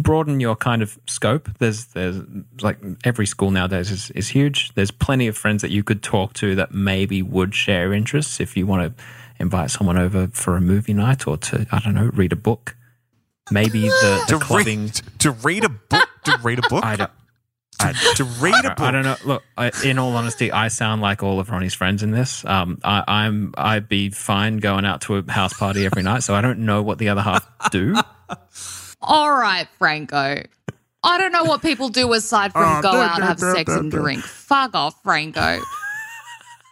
broaden 0.00 0.40
your 0.40 0.56
kind 0.56 0.82
of 0.82 0.98
scope. 1.06 1.48
There's 1.58 1.86
there's 1.86 2.22
like 2.60 2.78
every 3.04 3.26
school 3.26 3.50
nowadays 3.50 3.90
is, 3.90 4.10
is 4.12 4.28
huge. 4.28 4.72
There's 4.74 4.90
plenty 4.90 5.26
of 5.26 5.36
friends 5.36 5.62
that 5.62 5.70
you 5.70 5.82
could 5.82 6.02
talk 6.02 6.34
to 6.34 6.54
that 6.56 6.72
maybe 6.72 7.22
would 7.22 7.54
share 7.54 7.92
interests 7.92 8.40
if 8.40 8.56
you 8.56 8.66
want 8.66 8.96
to 8.96 9.04
invite 9.38 9.70
someone 9.70 9.98
over 9.98 10.28
for 10.28 10.56
a 10.56 10.60
movie 10.60 10.94
night 10.94 11.26
or 11.26 11.36
to 11.36 11.66
I 11.70 11.78
don't 11.80 11.94
know 11.94 12.10
read 12.12 12.32
a 12.32 12.36
book. 12.36 12.76
Maybe 13.50 13.82
the, 13.82 14.24
the 14.28 14.38
to 14.38 14.44
clubbing. 14.44 14.82
read 14.84 15.00
to 15.20 15.30
read 15.30 15.64
a 15.64 15.68
book. 15.68 16.08
To 16.24 16.38
read 16.42 16.58
a 16.58 16.62
book. 16.68 16.84
I 16.84 16.96
don't. 16.96 17.10
To 17.78 18.24
read 18.40 18.64
a 18.64 18.70
book. 18.70 18.80
I 18.80 18.90
don't 18.90 19.04
know. 19.04 19.16
Look, 19.24 19.42
I, 19.56 19.70
in 19.84 19.98
all 19.98 20.14
honesty, 20.16 20.50
I 20.52 20.68
sound 20.68 21.00
like 21.02 21.22
all 21.22 21.40
of 21.40 21.50
Ronnie's 21.50 21.74
friends 21.74 22.02
in 22.02 22.10
this. 22.10 22.44
Um, 22.44 22.78
I, 22.84 23.04
I'm 23.06 23.54
I'd 23.56 23.88
be 23.88 24.10
fine 24.10 24.58
going 24.58 24.84
out 24.84 25.00
to 25.02 25.16
a 25.16 25.30
house 25.30 25.52
party 25.54 25.86
every 25.86 26.02
night, 26.02 26.22
so 26.22 26.34
I 26.34 26.40
don't 26.40 26.60
know 26.60 26.82
what 26.82 26.98
the 26.98 27.08
other 27.08 27.22
half 27.22 27.46
do. 27.70 27.94
All 29.00 29.30
right, 29.32 29.68
Franco. 29.78 30.42
I 31.04 31.18
don't 31.18 31.30
know 31.30 31.44
what 31.44 31.62
people 31.62 31.88
do 31.88 32.12
aside 32.12 32.52
from 32.52 32.78
Oh, 32.78 32.82
go 32.82 32.92
no, 32.92 33.00
out, 33.00 33.20
no, 33.20 33.26
have 33.26 33.40
no, 33.40 33.54
sex, 33.54 33.68
no, 33.68 33.78
and 33.78 33.92
no. 33.92 33.98
drink. 34.00 34.24
Fuck 34.24 34.74
off, 34.74 35.00
Franco. 35.04 35.60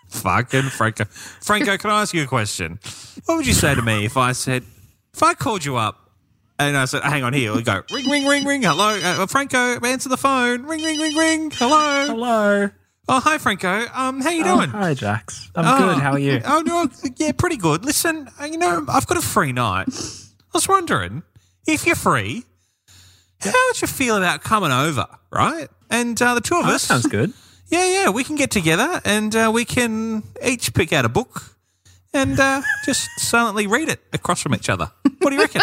Fucking 0.08 0.62
Franco. 0.62 1.04
Franco, 1.04 1.76
can 1.76 1.90
I 1.90 2.02
ask 2.02 2.12
you 2.14 2.24
a 2.24 2.26
question? 2.26 2.80
What 3.26 3.36
would 3.36 3.46
you 3.46 3.52
say 3.52 3.74
to 3.74 3.82
me 3.82 4.04
if 4.04 4.16
I 4.16 4.32
said, 4.32 4.64
if 5.14 5.22
I 5.22 5.34
called 5.34 5.64
you 5.64 5.76
up 5.76 6.05
and 6.58 6.76
I 6.76 6.84
said, 6.86 7.02
hang 7.02 7.22
on 7.24 7.32
here, 7.32 7.54
we 7.54 7.62
go, 7.62 7.82
ring, 7.90 8.08
ring, 8.08 8.26
ring, 8.26 8.44
ring, 8.44 8.62
hello, 8.62 8.98
uh, 9.02 9.26
Franco, 9.26 9.78
answer 9.84 10.08
the 10.08 10.16
phone, 10.16 10.62
ring, 10.64 10.82
ring, 10.82 11.00
ring, 11.00 11.16
ring, 11.16 11.50
hello. 11.54 12.06
Hello. 12.06 12.70
Oh, 13.08 13.20
hi, 13.20 13.38
Franco. 13.38 13.86
Um, 13.94 14.20
how 14.20 14.30
you 14.30 14.42
Oh, 14.44 14.56
doing? 14.56 14.70
hi, 14.70 14.92
Jax. 14.94 15.50
I'm 15.54 15.64
Oh, 15.64 15.94
good. 15.94 16.02
How 16.02 16.12
are 16.12 16.18
you? 16.18 16.40
Oh, 16.44 16.60
no, 16.66 16.88
yeah, 17.18 17.30
pretty 17.32 17.56
good. 17.56 17.84
Listen, 17.84 18.28
uh, 18.40 18.46
you 18.46 18.58
know, 18.58 18.84
I've 18.88 19.06
got 19.06 19.16
a 19.16 19.22
free 19.22 19.52
night. 19.52 19.86
I 19.88 20.52
was 20.54 20.66
wondering 20.68 21.22
if 21.68 21.86
you're 21.86 21.94
free, 21.94 22.44
how 23.40 23.52
would 23.68 23.80
you 23.80 23.86
feel 23.86 24.16
about 24.16 24.42
coming 24.42 24.72
over, 24.72 25.06
right? 25.30 25.68
And 25.88 26.20
uh, 26.20 26.34
the 26.34 26.40
two 26.40 26.56
of 26.56 26.64
Oh, 26.64 26.68
that 26.68 26.74
us. 26.76 26.82
sounds 26.82 27.06
good. 27.06 27.32
Yeah, 27.68 27.84
yeah, 28.04 28.10
we 28.10 28.22
can 28.22 28.36
get 28.36 28.52
together 28.52 29.00
and 29.04 29.34
uh, 29.34 29.50
we 29.52 29.64
can 29.64 30.22
each 30.40 30.72
pick 30.72 30.92
out 30.92 31.04
a 31.04 31.08
book 31.08 31.56
and 32.14 32.38
uh, 32.38 32.62
just 32.84 33.08
silently 33.18 33.66
read 33.66 33.88
it 33.88 34.00
across 34.12 34.40
from 34.40 34.54
each 34.54 34.68
other. 34.68 34.88
What 35.18 35.30
do 35.30 35.34
you 35.34 35.42
reckon? 35.42 35.62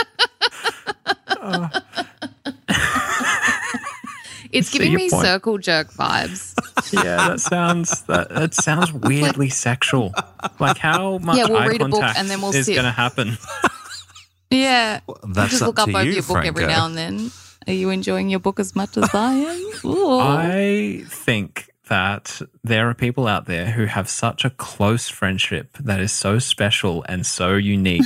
It's 4.54 4.70
giving 4.70 4.94
me 4.94 5.10
point. 5.10 5.24
circle 5.24 5.58
jerk 5.58 5.92
vibes. 5.94 6.54
Yeah, 6.94 7.30
that 7.30 7.40
sounds 7.40 8.04
that, 8.04 8.30
that 8.30 8.54
sounds 8.54 8.92
weirdly 8.94 9.50
sexual. 9.50 10.14
Like 10.60 10.78
how 10.78 11.18
much 11.18 11.38
Yeah, 11.38 11.46
we'll 11.48 11.58
eye 11.58 11.68
read 11.68 11.82
a 11.82 11.88
book 11.88 12.04
and 12.04 12.30
then 12.30 12.40
we'll 12.42 12.54
is 12.54 12.66
sit. 12.68 12.74
going 12.74 12.86
to 12.86 12.92
happen? 12.92 13.38
Yeah. 14.52 15.00
that's 15.30 15.52
just 15.52 15.62
up 15.64 15.68
look 15.68 15.80
up 15.80 15.90
to 15.90 15.96
over 15.96 16.04
you, 16.04 16.12
your 16.14 16.24
book 16.24 16.46
every 16.46 16.68
now 16.68 16.86
and 16.86 16.96
then. 16.96 17.32
Are 17.66 17.74
you 17.74 17.90
enjoying 17.90 18.30
your 18.30 18.40
book 18.40 18.60
as 18.60 18.76
much 18.76 18.98
as 18.98 19.10
I 19.14 19.34
am? 19.34 19.72
Ooh. 19.90 20.20
I 20.20 21.04
think 21.08 21.72
that 21.90 22.42
there 22.64 22.88
are 22.90 22.94
people 22.94 23.28
out 23.28 23.46
there 23.46 23.72
who 23.72 23.86
have 23.86 24.08
such 24.10 24.46
a 24.46 24.50
close 24.52 25.10
friendship 25.10 25.76
that 25.80 26.00
is 26.00 26.12
so 26.12 26.38
special 26.38 27.04
and 27.10 27.26
so 27.26 27.56
unique 27.56 28.06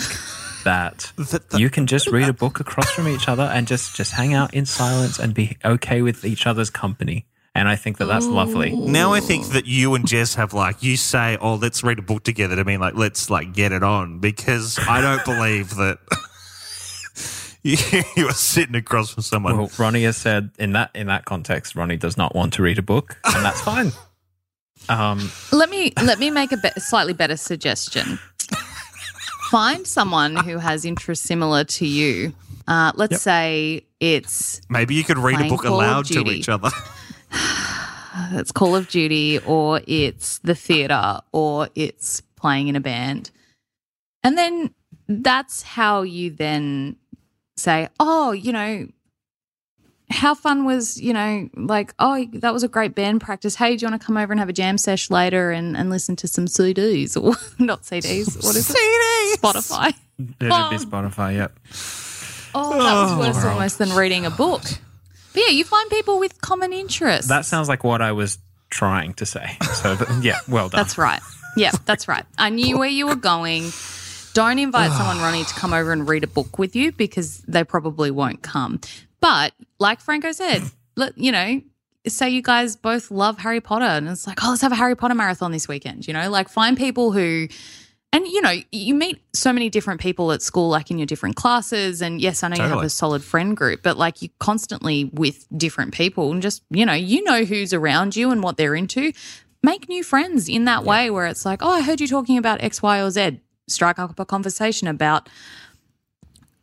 that 0.67 1.11
you 1.55 1.69
can 1.69 1.87
just 1.87 2.07
read 2.07 2.27
a 2.27 2.33
book 2.33 2.59
across 2.59 2.89
from 2.91 3.07
each 3.07 3.27
other 3.29 3.43
and 3.43 3.67
just 3.67 3.95
just 3.95 4.11
hang 4.11 4.33
out 4.33 4.53
in 4.53 4.65
silence 4.65 5.17
and 5.19 5.33
be 5.33 5.57
okay 5.63 6.01
with 6.01 6.23
each 6.25 6.45
other's 6.45 6.69
company. 6.69 7.25
And 7.55 7.67
I 7.67 7.75
think 7.75 7.97
that 7.97 8.05
that's 8.05 8.27
lovely. 8.27 8.75
Now 8.75 9.13
I 9.13 9.19
think 9.19 9.47
that 9.47 9.65
you 9.65 9.95
and 9.95 10.07
Jess 10.07 10.35
have 10.35 10.53
like 10.53 10.83
you 10.83 10.95
say, 10.97 11.37
"Oh, 11.41 11.55
let's 11.55 11.83
read 11.83 11.97
a 11.99 12.03
book 12.03 12.23
together." 12.23 12.55
To 12.55 12.63
mean 12.63 12.79
like, 12.79 12.93
let's 12.95 13.29
like 13.29 13.53
get 13.53 13.71
it 13.71 13.81
on 13.81 14.19
because 14.19 14.77
I 14.87 15.01
don't 15.01 15.25
believe 15.25 15.75
that 15.75 15.97
you, 17.63 17.77
you 18.15 18.27
are 18.27 18.33
sitting 18.33 18.75
across 18.75 19.13
from 19.13 19.23
someone. 19.23 19.57
Well, 19.57 19.71
Ronnie 19.79 20.03
has 20.03 20.17
said 20.17 20.51
in 20.59 20.73
that 20.73 20.91
in 20.93 21.07
that 21.07 21.25
context, 21.25 21.75
Ronnie 21.75 21.97
does 21.97 22.15
not 22.17 22.35
want 22.35 22.53
to 22.53 22.61
read 22.61 22.77
a 22.77 22.83
book, 22.83 23.17
and 23.25 23.43
that's 23.43 23.61
fine. 23.61 23.91
Um, 24.89 25.29
Let 25.51 25.69
me 25.69 25.91
let 26.01 26.17
me 26.17 26.31
make 26.31 26.53
a 26.53 26.57
be- 26.57 26.69
slightly 26.77 27.11
better 27.11 27.35
suggestion. 27.35 28.19
Find 29.49 29.87
someone 29.87 30.35
who 30.35 30.57
has 30.57 30.85
interests 30.85 31.25
similar 31.25 31.63
to 31.63 31.85
you. 31.85 32.33
Uh, 32.67 32.91
let's 32.95 33.11
Yep. 33.13 33.19
say 33.21 33.85
it's 33.99 34.61
Maybe 34.69 34.95
you 34.95 35.03
could 35.03 35.17
read 35.17 35.39
a 35.39 35.47
book 35.49 35.63
Call 35.63 35.75
aloud 35.77 36.05
to 36.07 36.29
each 36.29 36.49
other. 36.49 36.69
it's 38.31 38.51
Call 38.51 38.75
of 38.75 38.89
Duty 38.89 39.39
or 39.39 39.81
it's 39.87 40.39
the 40.39 40.55
theater 40.55 41.21
or 41.31 41.69
it's 41.75 42.21
playing 42.35 42.67
in 42.67 42.75
a 42.75 42.81
band. 42.81 43.31
And 44.23 44.37
then 44.37 44.73
that's 45.07 45.61
how 45.61 46.01
you 46.01 46.29
then 46.31 46.97
say, 47.55 47.87
oh, 47.99 48.31
you 48.33 48.51
know, 48.51 48.87
how 50.09 50.33
fun 50.33 50.65
was, 50.65 50.99
you 50.99 51.13
know, 51.13 51.49
like, 51.55 51.93
oh, 51.99 52.25
that 52.33 52.53
was 52.53 52.63
a 52.63 52.67
great 52.67 52.95
band 52.95 53.21
practice. 53.21 53.55
Hey, 53.55 53.75
do 53.75 53.85
you 53.85 53.91
want 53.91 54.01
to 54.01 54.05
come 54.05 54.17
over 54.17 54.31
and 54.31 54.39
have 54.39 54.49
a 54.49 54.53
jam 54.53 54.77
sesh 54.77 55.09
later 55.09 55.51
and, 55.51 55.75
and 55.75 55.89
listen 55.89 56.15
to 56.17 56.27
some 56.27 56.45
CDs 56.45 57.21
or 57.21 57.35
not 57.63 57.83
CDs? 57.83 58.43
What 58.43 58.55
is 58.55 58.69
it? 58.69 59.39
Spotify. 59.39 59.93
it'd 60.17 60.39
be 60.39 60.45
Spotify. 60.45 61.35
Yep. 61.35 61.59
Oh, 62.55 62.71
that 62.71 63.17
was 63.17 63.35
worse 63.35 63.45
oh, 63.45 63.49
almost 63.49 63.77
than 63.77 63.89
reading 63.91 64.25
a 64.25 64.31
book. 64.31 64.63
But 65.33 65.43
yeah, 65.43 65.49
you 65.49 65.63
find 65.63 65.89
people 65.89 66.19
with 66.19 66.41
common 66.41 66.73
interests. 66.73 67.27
That 67.27 67.45
sounds 67.45 67.67
like 67.67 67.83
what 67.83 68.01
I 68.01 68.13
was 68.13 68.39
trying 68.69 69.13
to 69.15 69.25
say. 69.25 69.57
So 69.75 69.97
but, 69.97 70.09
yeah, 70.23 70.39
well 70.47 70.69
done. 70.69 70.79
That's 70.79 70.97
right. 70.97 71.21
Yeah, 71.55 71.71
that's 71.85 72.07
right. 72.07 72.25
I 72.37 72.49
knew 72.49 72.77
where 72.77 72.89
you 72.89 73.07
were 73.07 73.15
going. 73.15 73.71
Don't 74.33 74.59
invite 74.59 74.91
someone, 74.91 75.17
Ronnie, 75.21 75.43
to 75.43 75.53
come 75.53 75.73
over 75.73 75.91
and 75.91 76.07
read 76.07 76.23
a 76.23 76.27
book 76.27 76.57
with 76.57 76.75
you 76.75 76.91
because 76.91 77.39
they 77.47 77.63
probably 77.63 78.09
won't 78.11 78.41
come. 78.41 78.79
But 79.19 79.53
like 79.79 79.99
Franco 79.99 80.31
said, 80.31 80.63
let 80.95 81.17
you 81.17 81.31
know, 81.31 81.61
say 82.07 82.29
you 82.29 82.41
guys 82.41 82.75
both 82.75 83.11
love 83.11 83.39
Harry 83.39 83.61
Potter, 83.61 83.85
and 83.85 84.07
it's 84.07 84.27
like, 84.27 84.43
oh, 84.43 84.49
let's 84.51 84.61
have 84.61 84.71
a 84.71 84.75
Harry 84.75 84.95
Potter 84.95 85.15
marathon 85.15 85.51
this 85.51 85.67
weekend. 85.67 86.07
You 86.07 86.13
know, 86.13 86.29
like 86.29 86.49
find 86.49 86.77
people 86.77 87.11
who. 87.11 87.47
And 88.13 88.25
you 88.25 88.41
know, 88.41 88.53
you 88.71 88.95
meet 88.95 89.21
so 89.33 89.51
many 89.51 89.69
different 89.69 89.99
people 89.99 90.31
at 90.31 90.41
school, 90.41 90.69
like 90.69 90.89
in 90.89 90.97
your 90.97 91.05
different 91.05 91.35
classes. 91.35 92.01
And 92.01 92.21
yes, 92.21 92.41
I 92.41 92.47
know 92.47 92.55
you 92.55 92.61
have 92.61 92.81
a 92.81 92.89
solid 92.89 93.21
friend 93.21 93.55
group, 93.55 93.83
but 93.83 93.97
like 93.97 94.21
you're 94.21 94.31
constantly 94.39 95.11
with 95.13 95.45
different 95.55 95.93
people 95.93 96.31
and 96.31 96.41
just, 96.41 96.63
you 96.69 96.85
know, 96.85 96.93
you 96.93 97.21
know 97.23 97.43
who's 97.43 97.73
around 97.73 98.15
you 98.15 98.31
and 98.31 98.41
what 98.41 98.55
they're 98.55 98.75
into. 98.75 99.11
Make 99.61 99.89
new 99.89 100.05
friends 100.05 100.47
in 100.47 100.63
that 100.65 100.85
way 100.85 101.09
where 101.09 101.25
it's 101.25 101.45
like, 101.45 101.61
oh, 101.61 101.69
I 101.69 101.81
heard 101.81 101.99
you 101.99 102.07
talking 102.07 102.37
about 102.37 102.63
X, 102.63 102.81
Y, 102.81 103.01
or 103.01 103.11
Z. 103.11 103.41
Strike 103.67 103.99
up 103.99 104.17
a 104.17 104.25
conversation 104.25 104.87
about 104.87 105.27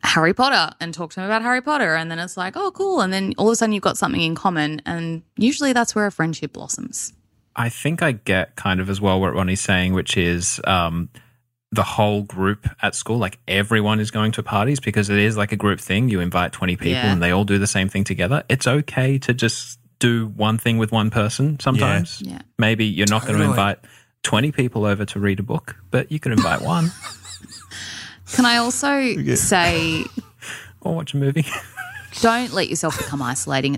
Harry 0.04 0.34
Potter 0.34 0.74
and 0.80 0.92
talk 0.94 1.10
to 1.10 1.16
them 1.16 1.24
about 1.24 1.42
Harry 1.42 1.62
Potter. 1.62 1.94
And 1.94 2.10
then 2.10 2.18
it's 2.18 2.36
like, 2.36 2.56
oh, 2.56 2.70
cool. 2.70 3.00
And 3.00 3.12
then 3.12 3.32
all 3.38 3.48
of 3.48 3.52
a 3.52 3.56
sudden 3.56 3.72
you've 3.72 3.82
got 3.82 3.96
something 3.98 4.20
in 4.20 4.34
common. 4.34 4.82
And 4.86 5.22
usually 5.36 5.72
that's 5.72 5.94
where 5.94 6.06
a 6.06 6.12
friendship 6.12 6.52
blossoms. 6.52 7.12
I 7.56 7.68
think 7.68 8.02
I 8.02 8.12
get 8.12 8.56
kind 8.56 8.80
of 8.80 8.90
as 8.90 9.00
well 9.00 9.20
what 9.20 9.34
Ronnie's 9.34 9.60
saying, 9.60 9.94
which 9.94 10.16
is 10.16 10.60
um, 10.64 11.08
the 11.72 11.82
whole 11.82 12.22
group 12.22 12.68
at 12.82 12.94
school, 12.94 13.16
like 13.18 13.38
everyone 13.48 13.98
is 14.00 14.10
going 14.10 14.32
to 14.32 14.42
parties 14.42 14.78
because 14.80 15.08
it 15.08 15.18
is 15.18 15.36
like 15.36 15.52
a 15.52 15.56
group 15.56 15.80
thing. 15.80 16.08
You 16.08 16.20
invite 16.20 16.52
20 16.52 16.76
people 16.76 16.92
Yeah. 16.92 17.12
and 17.12 17.22
they 17.22 17.30
all 17.30 17.44
do 17.44 17.58
the 17.58 17.66
same 17.66 17.88
thing 17.88 18.04
together. 18.04 18.44
It's 18.48 18.66
okay 18.66 19.18
to 19.20 19.32
just 19.32 19.78
do 20.00 20.26
one 20.36 20.58
thing 20.58 20.76
with 20.78 20.92
one 20.92 21.10
person 21.10 21.58
sometimes. 21.60 22.20
Yeah. 22.22 22.42
Maybe 22.58 22.84
you're 22.84 23.06
not 23.08 23.22
going 23.26 23.38
to 23.38 23.44
invite 23.44 23.78
20 24.24 24.52
people 24.52 24.84
over 24.84 25.04
to 25.06 25.20
read 25.20 25.38
a 25.40 25.42
book, 25.44 25.76
but 25.90 26.10
you 26.12 26.18
could 26.20 26.32
invite 26.32 26.60
one 26.60 26.90
Can 28.32 28.46
I 28.46 28.56
also 28.58 29.16
say, 29.34 30.04
or 30.80 30.94
watch 30.94 31.14
a 31.14 31.16
movie. 31.16 31.44
don't 32.20 32.52
let 32.52 32.68
yourself 32.68 32.96
become 32.96 33.20
isolating 33.20 33.76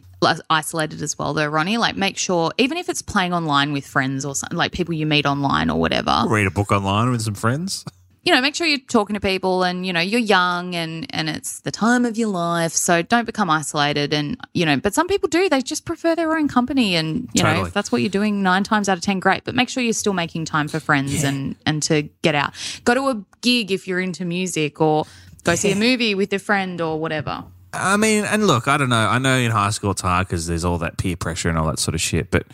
isolated 0.51 1.01
as 1.01 1.19
well 1.19 1.33
though 1.33 1.47
ronnie 1.47 1.79
like 1.79 1.97
make 1.97 2.19
sure 2.19 2.53
even 2.59 2.77
if 2.77 2.91
it's 2.91 3.01
playing 3.01 3.33
online 3.33 3.73
with 3.73 3.87
friends 3.87 4.27
or 4.27 4.35
something 4.35 4.59
like 4.59 4.73
people 4.73 4.93
you 4.93 5.07
meet 5.07 5.25
online 5.25 5.71
or 5.71 5.81
whatever 5.81 6.23
Read 6.29 6.47
a 6.47 6.51
book 6.51 6.71
online 6.71 7.11
with 7.11 7.23
some 7.23 7.33
friends. 7.35 7.83
You 8.27 8.35
know, 8.35 8.41
make 8.41 8.57
sure 8.57 8.67
you're 8.67 8.81
talking 8.81 9.15
to 9.15 9.21
people 9.21 9.63
and, 9.63 9.87
you 9.87 9.93
know, 9.93 10.01
you're 10.01 10.19
young 10.19 10.75
and, 10.75 11.07
and 11.11 11.29
it's 11.29 11.61
the 11.61 11.71
time 11.71 12.05
of 12.05 12.19
your 12.19 12.27
life. 12.27 12.73
So 12.73 13.01
don't 13.01 13.25
become 13.25 13.49
isolated. 13.49 14.13
And, 14.13 14.37
you 14.53 14.67
know, 14.67 14.79
but 14.79 14.95
some 14.95 15.07
people 15.07 15.29
do, 15.29 15.49
they 15.49 15.63
just 15.63 15.85
prefer 15.85 16.17
their 16.17 16.37
own 16.37 16.49
company. 16.49 16.97
And, 16.97 17.29
you 17.35 17.45
know, 17.45 17.67
if 17.67 17.73
that's 17.73 17.93
what 17.93 18.01
you're 18.01 18.11
doing 18.11 18.43
nine 18.43 18.65
times 18.65 18.89
out 18.89 18.99
of 18.99 19.05
10, 19.05 19.21
great. 19.21 19.45
But 19.45 19.55
make 19.55 19.69
sure 19.69 19.81
you're 19.81 19.93
still 19.93 20.13
making 20.13 20.45
time 20.47 20.67
for 20.67 20.81
friends 20.81 21.23
and, 21.23 21.55
and 21.65 21.81
to 21.85 22.03
get 22.23 22.35
out. 22.35 22.53
Go 22.83 22.95
to 22.95 23.09
a 23.11 23.25
gig 23.43 23.71
if 23.71 23.87
you're 23.87 24.01
into 24.01 24.25
music 24.25 24.81
or 24.81 25.07
go 25.45 25.55
see 25.55 25.71
a 25.71 25.77
movie 25.77 26.17
with 26.17 26.33
a 26.33 26.41
friend 26.41 26.81
or 26.81 26.99
whatever. 26.99 27.45
I 27.73 27.97
mean, 27.97 28.25
and 28.25 28.49
look, 28.49 28.67
I 28.67 28.77
don't 28.77 28.89
know. 28.89 28.97
I 28.97 29.19
know 29.19 29.37
in 29.37 29.53
high 29.53 29.71
school 29.71 29.93
it's 29.93 30.01
hard 30.01 30.27
because 30.27 30.49
there's 30.49 30.65
all 30.65 30.79
that 30.79 30.99
peer 30.99 31.17
pressure 31.17 31.49
and 31.49 31.57
all 31.57 31.67
that 31.69 31.79
sort 31.79 31.95
of 31.95 32.01
shit. 32.01 32.33
But 32.33 32.47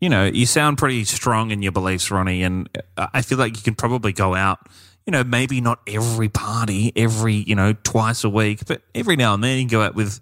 you 0.00 0.08
know, 0.08 0.26
you 0.26 0.46
sound 0.46 0.78
pretty 0.78 1.04
strong 1.04 1.50
in 1.50 1.62
your 1.62 1.72
beliefs, 1.72 2.10
Ronnie, 2.10 2.42
and 2.42 2.68
uh, 2.96 3.08
I 3.12 3.22
feel 3.22 3.38
like 3.38 3.56
you 3.56 3.62
can 3.62 3.74
probably 3.74 4.12
go 4.12 4.34
out. 4.34 4.60
You 5.06 5.12
know, 5.12 5.22
maybe 5.24 5.60
not 5.60 5.80
every 5.86 6.28
party, 6.28 6.92
every 6.96 7.34
you 7.34 7.54
know, 7.54 7.74
twice 7.84 8.24
a 8.24 8.28
week, 8.30 8.66
but 8.66 8.82
every 8.94 9.14
now 9.16 9.34
and 9.34 9.42
then 9.44 9.56
you 9.56 9.62
can 9.62 9.68
go 9.70 9.82
out 9.82 9.94
with 9.94 10.20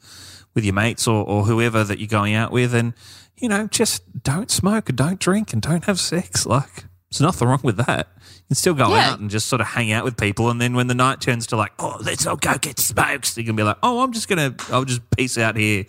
with 0.55 0.65
your 0.65 0.75
mates 0.75 1.09
or, 1.09 1.25
or 1.27 1.45
whoever 1.45 1.83
that 1.85 1.99
you're 1.99 2.07
going 2.07 2.35
out 2.35 2.53
with, 2.53 2.75
and 2.75 2.93
you 3.37 3.49
know, 3.49 3.67
just 3.67 4.03
don't 4.23 4.51
smoke 4.51 4.89
and 4.91 4.99
don't 4.99 5.19
drink 5.19 5.53
and 5.53 5.61
don't 5.63 5.85
have 5.87 5.99
sex. 5.99 6.45
Like, 6.47 6.85
there's 7.11 7.21
nothing 7.21 7.49
wrong 7.49 7.61
with 7.65 7.79
that. 7.79 8.09
You 8.19 8.49
can 8.49 8.57
still 8.57 8.75
go 8.75 8.91
Yeah. 8.95 9.11
out 9.13 9.21
and 9.21 9.31
just 9.31 9.47
sort 9.47 9.61
of 9.63 9.69
hang 9.69 9.91
out 9.91 10.05
with 10.05 10.17
people, 10.19 10.51
and 10.51 10.61
then 10.61 10.75
when 10.75 10.87
the 10.87 10.95
night 10.95 11.21
turns 11.23 11.47
to 11.49 11.57
like, 11.57 11.73
oh, 11.79 11.97
let's 12.05 12.27
all 12.27 12.37
go 12.37 12.57
get 12.59 12.79
smokes, 12.79 13.37
you 13.39 13.45
can 13.45 13.57
be 13.57 13.63
like, 13.63 13.79
oh, 13.83 14.03
I'm 14.03 14.13
just 14.13 14.29
gonna, 14.29 14.55
I'll 14.71 14.85
just 14.85 15.09
peace 15.17 15.39
out 15.39 15.57
here. 15.57 15.87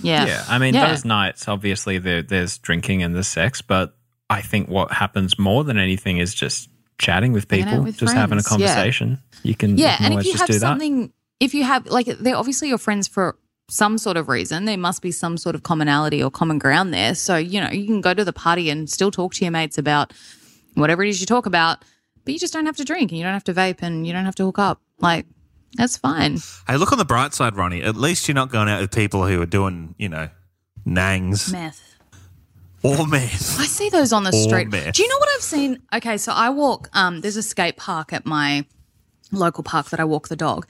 Yeah. 0.00 0.26
Yeah, 0.26 0.44
I 0.48 0.58
mean, 0.58 0.74
Yeah. 0.74 0.88
those 0.88 1.04
nights, 1.04 1.48
obviously, 1.48 1.98
there, 1.98 2.22
there's 2.22 2.56
drinking 2.58 3.02
and 3.02 3.14
there's 3.14 3.26
sex, 3.28 3.60
but 3.62 3.94
I 4.30 4.40
think 4.42 4.68
what 4.68 4.92
happens 4.92 5.38
more 5.38 5.64
than 5.64 5.76
anything 5.76 6.16
is 6.18 6.32
just 6.34 6.68
chatting 7.02 7.32
with 7.32 7.48
people, 7.48 7.82
with 7.82 7.98
just 7.98 8.14
having 8.14 8.38
a 8.38 8.42
friends, 8.42 8.60
yeah. 8.62 8.68
conversation. 8.68 9.18
You 9.42 9.54
can, 9.54 9.76
Yeah, 9.76 9.92
you 9.92 9.96
can 9.96 10.04
and 10.04 10.12
if 10.14 10.16
always 10.16 10.26
you 10.26 10.32
just 10.32 10.40
have 10.40 10.46
do 10.48 10.52
that. 10.54 10.60
something, 10.60 11.12
if 11.40 11.52
you 11.54 11.64
have 11.64 11.86
like 11.86 12.06
they're 12.06 12.36
obviously 12.36 12.68
your 12.68 12.78
friends 12.78 13.08
for 13.08 13.36
some 13.68 13.98
sort 13.98 14.16
of 14.16 14.28
reason, 14.28 14.64
there 14.64 14.78
must 14.78 15.02
be 15.02 15.10
some 15.10 15.36
sort 15.36 15.54
of 15.54 15.62
commonality 15.62 16.22
or 16.22 16.30
common 16.30 16.58
ground 16.58 16.94
there. 16.94 17.14
So 17.14 17.36
you 17.36 17.60
know 17.60 17.70
you 17.70 17.86
can 17.86 18.00
go 18.00 18.14
to 18.14 18.24
the 18.24 18.32
party 18.32 18.70
and 18.70 18.88
still 18.88 19.10
talk 19.10 19.34
to 19.34 19.44
your 19.44 19.52
mates 19.52 19.76
about 19.78 20.12
whatever 20.74 21.02
it 21.02 21.08
is 21.10 21.20
you 21.20 21.26
talk 21.26 21.46
about, 21.46 21.84
but 22.24 22.32
you 22.32 22.40
just 22.40 22.52
don't 22.52 22.66
have 22.66 22.76
to 22.76 22.84
drink 22.84 23.10
and 23.10 23.18
you 23.18 23.24
don't 23.24 23.34
have 23.34 23.44
to 23.44 23.54
vape 23.54 23.82
and 23.82 24.06
you 24.06 24.12
don't 24.12 24.24
have 24.24 24.34
to 24.36 24.44
hook 24.44 24.58
up. 24.58 24.80
Like 24.98 25.26
that's 25.76 25.96
fine. 25.96 26.38
Hey, 26.68 26.76
look 26.76 26.92
on 26.92 26.98
the 26.98 27.04
bright 27.04 27.34
side, 27.34 27.56
Ronnie. 27.56 27.82
At 27.82 27.96
least 27.96 28.28
you're 28.28 28.34
not 28.34 28.50
going 28.50 28.68
out 28.68 28.80
with 28.80 28.92
people 28.92 29.26
who 29.26 29.40
are 29.42 29.46
doing, 29.46 29.94
you 29.98 30.08
know, 30.08 30.28
nangs 30.86 31.50
Meth. 31.52 31.91
Or 32.82 33.06
meth. 33.06 33.58
I 33.60 33.64
see 33.66 33.88
those 33.88 34.12
on 34.12 34.24
the 34.24 34.30
Or 34.30 34.42
street. 34.42 34.68
meth. 34.70 34.94
Do 34.94 35.02
you 35.02 35.08
know 35.08 35.18
what 35.18 35.28
I've 35.36 35.42
seen? 35.42 35.78
Okay, 35.94 36.16
so 36.16 36.32
I 36.32 36.50
walk. 36.50 36.88
Um, 36.92 37.20
there's 37.20 37.36
a 37.36 37.42
skate 37.42 37.76
park 37.76 38.12
at 38.12 38.26
my 38.26 38.64
local 39.30 39.62
park 39.64 39.90
that 39.90 40.00
I 40.00 40.04
walk 40.04 40.28
the 40.28 40.36
dog, 40.36 40.66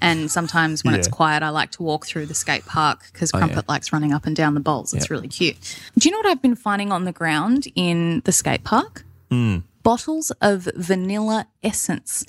and 0.00 0.30
sometimes 0.30 0.84
when 0.84 0.94
it's 0.94 1.08
quiet, 1.08 1.42
I 1.42 1.48
like 1.48 1.70
to 1.72 1.82
walk 1.82 2.06
through 2.06 2.26
the 2.26 2.34
skate 2.34 2.64
park 2.66 3.00
because 3.12 3.30
Oh, 3.34 3.38
Crumpet 3.38 3.68
likes 3.68 3.92
running 3.92 4.12
up 4.12 4.26
and 4.26 4.36
down 4.36 4.54
the 4.54 4.60
bowls. 4.60 4.92
It's 4.94 5.10
really 5.10 5.28
cute. 5.28 5.56
Do 5.98 6.08
you 6.08 6.12
know 6.12 6.18
what 6.18 6.26
I've 6.26 6.42
been 6.42 6.56
finding 6.56 6.92
on 6.92 7.04
the 7.04 7.12
ground 7.12 7.66
in 7.74 8.20
the 8.24 8.32
skate 8.32 8.64
park? 8.64 9.04
Hmm. 9.30 9.58
Bottles 9.82 10.30
of 10.40 10.68
vanilla 10.76 11.46
essence. 11.62 12.24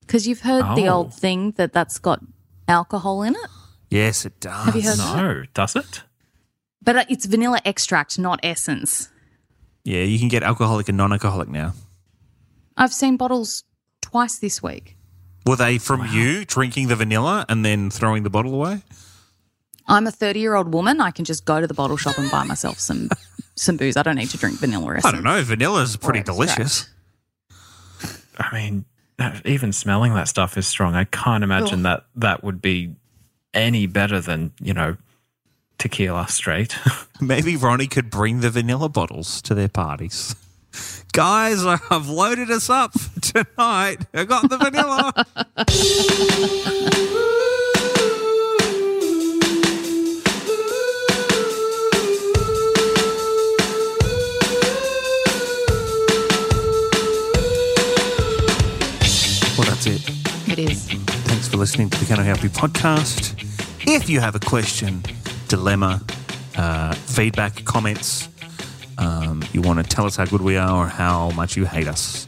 Because 0.00 0.26
you've 0.26 0.40
heard 0.40 0.64
the 0.76 0.88
Oh. 0.88 0.94
old 0.94 1.14
thing 1.14 1.52
that 1.52 1.72
that's 1.72 1.98
got 1.98 2.20
alcohol 2.66 3.22
in 3.22 3.34
it, 3.34 3.50
Yes, 3.90 4.24
it 4.24 4.38
does. 4.40 4.66
Have 4.66 4.76
you 4.76 4.82
heard 4.82 4.98
that? 4.98 5.16
no, 5.16 5.42
does 5.52 5.74
it? 5.76 6.02
But 6.92 7.08
it's 7.08 7.26
vanilla 7.26 7.60
extract, 7.64 8.18
not 8.18 8.40
essence. 8.42 9.10
Yeah, 9.84 10.02
you 10.02 10.18
can 10.18 10.28
get 10.28 10.42
alcoholic 10.42 10.88
and 10.88 10.98
non-alcoholic 10.98 11.48
now. 11.48 11.74
I've 12.76 12.92
seen 12.92 13.16
bottles 13.16 13.64
twice 14.00 14.38
this 14.38 14.62
week. 14.62 14.96
Were 15.46 15.56
they 15.56 15.78
from 15.78 16.06
you 16.06 16.44
drinking 16.44 16.88
the 16.88 16.96
vanilla 16.96 17.46
and 17.48 17.64
then 17.64 17.90
throwing 17.90 18.24
the 18.24 18.30
bottle 18.30 18.54
away? 18.54 18.82
I'm 19.86 20.06
a 20.06 20.10
30 20.10 20.40
year 20.40 20.54
old 20.54 20.72
woman. 20.72 21.00
I 21.00 21.10
can 21.10 21.24
just 21.24 21.44
go 21.44 21.60
to 21.60 21.66
the 21.66 21.74
bottle 21.74 21.96
shop 21.96 22.18
and 22.18 22.30
buy 22.30 22.44
myself 22.44 22.78
some 22.78 23.08
some 23.56 23.76
booze. 23.76 23.96
I 23.96 24.02
don't 24.02 24.16
need 24.16 24.30
to 24.30 24.36
drink 24.36 24.58
vanilla 24.58 24.96
essence. 24.96 25.06
I 25.06 25.12
don't 25.12 25.24
know. 25.24 25.42
Vanilla's 25.42 25.96
pretty 25.96 26.22
delicious. 26.22 26.88
I 28.36 28.52
mean, 28.52 28.84
even 29.44 29.72
smelling 29.72 30.14
that 30.14 30.28
stuff 30.28 30.56
is 30.56 30.66
strong. 30.66 30.94
I 30.94 31.04
can't 31.04 31.44
imagine 31.44 31.82
that 31.84 32.06
that 32.16 32.42
would 32.42 32.60
be 32.60 32.94
any 33.54 33.86
better 33.86 34.20
than, 34.20 34.52
you 34.60 34.74
know, 34.74 34.96
tequila 35.80 36.28
straight. 36.28 36.76
Maybe 37.20 37.56
Ronnie 37.56 37.88
could 37.88 38.10
bring 38.10 38.40
the 38.40 38.50
vanilla 38.50 38.88
bottles 38.88 39.42
to 39.42 39.54
their 39.54 39.68
parties. 39.68 40.36
Guys, 41.12 41.64
I've 41.64 42.08
loaded 42.08 42.50
us 42.50 42.70
up 42.70 42.92
tonight. 43.20 44.06
I 44.14 44.24
got 44.24 44.48
the 44.48 44.58
vanilla. 44.58 45.12
well, 59.56 59.66
that's 59.66 59.86
it. 59.86 60.08
It 60.46 60.58
is. 60.58 60.84
Thanks 61.26 61.48
for 61.48 61.56
listening 61.56 61.90
to 61.90 61.98
the 61.98 62.06
Can 62.06 62.20
I 62.20 62.22
Help 62.22 62.42
You 62.42 62.50
podcast. 62.50 63.34
If 63.88 64.08
you 64.08 64.20
have 64.20 64.34
a 64.36 64.40
question, 64.40 65.02
dilemma, 65.50 66.00
uh, 66.56 66.94
feedback, 66.94 67.64
comments, 67.64 68.28
um, 68.98 69.42
you 69.52 69.60
want 69.60 69.78
to 69.78 69.84
tell 69.84 70.06
us 70.06 70.16
how 70.16 70.24
good 70.24 70.40
we 70.40 70.56
are 70.56 70.84
or 70.84 70.88
how 70.88 71.30
much 71.30 71.56
you 71.56 71.64
hate 71.66 71.88
us, 71.88 72.26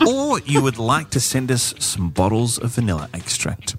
or 0.06 0.40
you 0.40 0.62
would 0.62 0.78
like 0.78 1.10
to 1.10 1.20
send 1.20 1.50
us 1.52 1.74
some 1.78 2.08
bottles 2.10 2.58
of 2.58 2.70
vanilla 2.70 3.08
extract, 3.14 3.76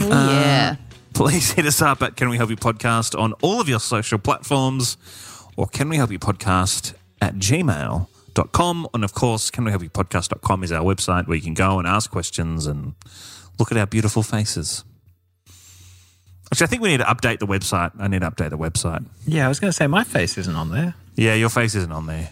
Oh, 0.00 0.08
yeah. 0.08 0.76
please 1.12 1.52
hit 1.52 1.66
us 1.66 1.82
up 1.82 2.02
at 2.02 2.16
Can 2.16 2.28
We 2.28 2.36
Help 2.36 2.50
You 2.50 2.56
Podcast 2.56 3.18
on 3.18 3.32
all 3.42 3.60
of 3.60 3.68
your 3.68 3.80
social 3.80 4.18
platforms 4.18 4.96
or 5.56 5.66
Can 5.66 5.88
We 5.88 5.96
Help 5.96 6.10
You 6.12 6.18
Podcast 6.18 6.94
at 7.20 7.34
gmail.com. 7.34 8.88
And 8.94 9.04
of 9.04 9.12
course, 9.14 9.50
Can 9.50 9.64
We 9.64 9.70
Help 9.70 9.82
You 9.82 9.90
Podcast.com 9.90 10.64
is 10.64 10.72
our 10.72 10.82
website 10.82 11.26
where 11.28 11.36
you 11.36 11.42
can 11.42 11.54
go 11.54 11.78
and 11.78 11.86
ask 11.86 12.10
questions 12.10 12.66
and 12.66 12.94
look 13.58 13.70
at 13.70 13.78
our 13.78 13.86
beautiful 13.86 14.22
faces. 14.22 14.84
Actually, 16.52 16.64
I 16.64 16.68
think 16.68 16.82
we 16.82 16.88
need 16.90 16.98
to 16.98 17.04
update 17.04 17.38
the 17.38 17.46
website. 17.46 17.92
I 17.98 18.08
need 18.08 18.20
to 18.20 18.30
update 18.30 18.50
the 18.50 18.58
website. 18.58 19.06
yeah, 19.26 19.46
I 19.46 19.48
was 19.48 19.58
going 19.58 19.70
to 19.70 19.76
say 19.76 19.86
my 19.86 20.04
face 20.04 20.36
isn't 20.36 20.54
on 20.54 20.70
there. 20.70 20.94
Yeah, 21.16 21.32
your 21.32 21.48
face 21.48 21.74
isn't 21.74 21.90
on 21.90 22.04
there. 22.06 22.28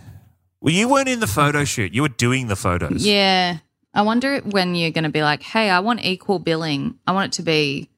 Well, 0.61 0.75
you 0.75 0.91
weren't 0.91 1.09
in 1.09 1.21
the 1.21 1.27
photo 1.27 1.65
shoot. 1.65 1.95
You 1.95 2.03
were 2.03 2.09
doing 2.09 2.49
the 2.49 2.57
photos. 2.57 3.07
Yeah. 3.07 3.59
I 3.95 4.03
wonder 4.03 4.41
when 4.41 4.75
you're 4.75 4.91
going 4.91 5.05
to 5.05 5.11
be 5.11 5.23
like, 5.23 5.43
hey, 5.43 5.71
I 5.71 5.81
want 5.81 6.05
equal 6.05 6.39
billing. 6.39 6.99
I 7.07 7.13
want 7.13 7.33
it 7.33 7.37
to 7.39 7.43
be 7.43 7.89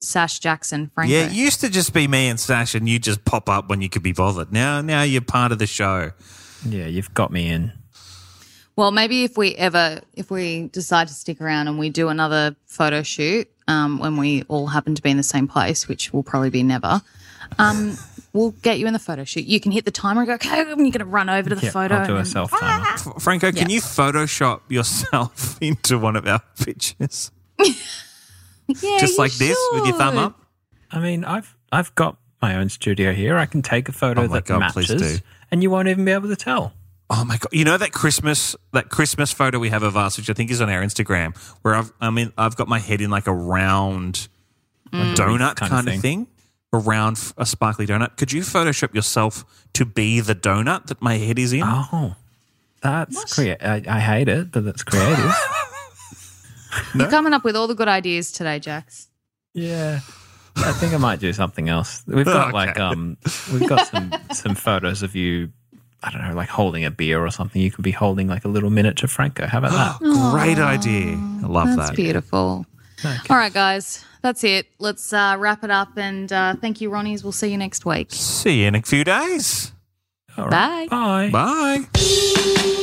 Sash 0.00 0.38
Jackson, 0.38 0.90
Franco. 0.94 1.12
Yeah, 1.12 1.26
it 1.26 1.32
used 1.32 1.60
to 1.60 1.68
just 1.68 1.92
be 1.92 2.08
me 2.08 2.28
and 2.28 2.40
Sash, 2.40 2.74
and 2.74 2.88
you 2.88 2.98
just 2.98 3.26
pop 3.26 3.50
up 3.50 3.68
when 3.68 3.82
you 3.82 3.90
could 3.90 4.02
be 4.02 4.12
bothered. 4.12 4.52
Now, 4.52 4.80
now 4.80 5.02
you're 5.02 5.20
part 5.20 5.52
of 5.52 5.58
the 5.58 5.66
show. 5.66 6.12
Yeah, 6.66 6.86
you've 6.86 7.12
got 7.12 7.30
me 7.30 7.48
in. 7.50 7.72
Well, 8.76 8.90
maybe 8.90 9.24
if 9.24 9.36
we 9.38 9.54
ever, 9.54 10.00
if 10.14 10.30
we 10.30 10.68
decide 10.68 11.08
to 11.08 11.14
stick 11.14 11.40
around 11.40 11.68
and 11.68 11.78
we 11.78 11.88
do 11.88 12.08
another 12.08 12.56
photo 12.66 13.02
shoot 13.02 13.48
um, 13.68 13.98
when 13.98 14.16
we 14.18 14.42
all 14.48 14.66
happen 14.66 14.94
to 14.94 15.02
be 15.02 15.10
in 15.10 15.16
the 15.16 15.22
same 15.22 15.48
place, 15.48 15.88
which 15.88 16.12
will 16.12 16.22
probably 16.22 16.50
be 16.50 16.62
never, 16.62 17.00
um, 17.58 17.96
we'll 18.34 18.50
get 18.50 18.78
you 18.78 18.86
in 18.86 18.92
the 18.92 18.98
photo 18.98 19.24
shoot. 19.24 19.46
You 19.46 19.60
can 19.60 19.72
hit 19.72 19.86
the 19.86 19.90
timer 19.90 20.20
and 20.20 20.28
go, 20.28 20.34
okay, 20.34 20.60
I'm 20.60 20.76
going 20.76 20.92
to 20.92 21.04
run 21.06 21.30
over 21.30 21.48
to 21.48 21.54
the 21.54 21.64
Yeah, 21.64 21.70
photo. 21.72 21.94
I'll 21.94 22.06
do 22.06 22.14
a 22.16 22.18
and- 22.18 22.28
self 22.28 22.50
timer. 22.50 22.86
F- 22.88 23.22
Franco, 23.22 23.50
can 23.50 23.70
you 23.70 23.80
Photoshop 23.80 24.60
yourself 24.68 25.56
into 25.62 25.98
one 25.98 26.14
of 26.16 26.26
our 26.26 26.42
pictures? 26.62 27.30
Yeah, 28.68 28.98
Just 28.98 29.12
you 29.12 29.18
like 29.22 29.32
this 29.34 29.56
with 29.74 29.86
your 29.86 29.96
thumb 29.96 30.14
should. 30.16 30.22
up? 30.24 30.40
I 30.90 30.98
mean, 30.98 31.24
I've 31.24 31.56
I've 31.70 31.94
got 31.94 32.16
my 32.42 32.56
own 32.56 32.68
studio 32.68 33.12
here. 33.12 33.36
I 33.38 33.46
can 33.46 33.62
take 33.62 33.88
a 33.88 33.92
photo 33.92 34.22
Oh 34.22 34.26
my 34.26 34.34
that 34.40 34.46
God, 34.46 34.72
please 34.72 34.90
matches, 34.90 35.20
do. 35.20 35.24
and 35.52 35.62
you 35.62 35.70
won't 35.70 35.86
even 35.86 36.04
be 36.04 36.10
able 36.10 36.28
to 36.30 36.34
tell. 36.34 36.72
Oh 37.08 37.24
my 37.24 37.36
god! 37.36 37.48
You 37.52 37.64
know 37.64 37.76
that 37.78 37.92
Christmas 37.92 38.56
that 38.72 38.88
Christmas 38.88 39.32
photo 39.32 39.58
we 39.58 39.68
have 39.68 39.82
of 39.84 39.96
us, 39.96 40.16
which 40.18 40.28
I 40.28 40.32
think 40.32 40.50
is 40.50 40.60
on 40.60 40.68
our 40.68 40.82
Instagram, 40.82 41.36
where 41.62 41.74
I've 41.74 41.92
I 42.00 42.10
mean 42.10 42.32
I've 42.36 42.56
got 42.56 42.66
my 42.68 42.78
head 42.80 43.00
in 43.00 43.10
like 43.10 43.26
a 43.26 43.32
round 43.34 44.28
donut 44.92 45.54
kind 45.56 45.70
kind, 45.70 45.88
of 45.88 45.94
of 45.94 46.00
thing, 46.00 46.26
a 46.72 46.78
round 46.78 47.16
f- 47.16 47.32
a 47.36 47.46
sparkly 47.46 47.86
donut. 47.86 48.16
Could 48.16 48.32
you 48.32 48.42
Photoshop 48.42 48.94
yourself 48.94 49.44
to 49.74 49.84
be 49.84 50.20
the 50.20 50.34
donut 50.34 50.86
that 50.86 51.00
my 51.00 51.14
head 51.14 51.38
is 51.38 51.52
in? 51.52 51.62
Oh, 51.64 52.16
that's 52.82 53.32
creative. 53.34 53.62
I, 53.66 53.82
I 53.88 54.00
hate 54.00 54.28
it, 54.28 54.50
but 54.50 54.64
that's 54.64 54.82
creative. 54.82 55.32
You're 56.94 57.08
coming 57.08 57.32
up 57.32 57.44
with 57.44 57.56
all 57.56 57.66
the 57.68 57.74
good 57.74 57.88
ideas 57.88 58.32
today, 58.32 58.58
Jax. 58.58 59.08
yeah, 59.54 60.00
I 60.56 60.72
think 60.72 60.92
I 60.92 60.98
might 60.98 61.20
do 61.20 61.32
something 61.32 61.68
else. 61.68 62.02
We've 62.06 62.24
got 62.24 62.48
Okay. 62.48 62.52
like 62.52 62.78
um, 62.80 63.16
we've 63.52 63.68
got 63.68 63.86
some 63.86 64.12
some 64.32 64.54
photos 64.54 65.02
of 65.02 65.14
you. 65.14 65.50
I 66.06 66.10
don't 66.10 66.28
know, 66.28 66.34
like 66.34 66.48
holding 66.48 66.84
a 66.84 66.90
beer 66.90 67.24
or 67.24 67.30
something. 67.30 67.60
You 67.60 67.72
could 67.72 67.82
be 67.82 67.90
holding 67.90 68.28
like 68.28 68.44
a 68.44 68.48
little 68.48 68.70
miniature 68.70 69.08
Franco. 69.08 69.46
How 69.46 69.58
about 69.58 69.72
that? 69.72 70.30
Great 70.32 70.58
idea! 70.58 71.16
I 71.16 71.46
love 71.46 71.68
that. 71.68 71.76
That's 71.76 71.90
that. 71.90 71.96
beautiful. 71.96 72.64
All 73.04 73.36
right, 73.36 73.52
guys, 73.52 74.04
that's 74.22 74.44
it. 74.44 74.68
Let's 74.78 75.12
uh, 75.12 75.36
wrap 75.38 75.64
it 75.64 75.70
up. 75.70 75.96
And 75.96 76.32
uh, 76.32 76.54
thank 76.56 76.80
you, 76.80 76.90
Ronnies. 76.90 77.22
We'll 77.22 77.32
see 77.32 77.50
you 77.50 77.58
next 77.58 77.84
week. 77.84 78.08
See 78.10 78.62
you 78.62 78.68
in 78.68 78.74
a 78.74 78.82
few 78.82 79.04
days. 79.04 79.72
All 80.38 80.48
right. 80.48 80.88
Bye. 80.88 81.30
Bye. 81.30 82.82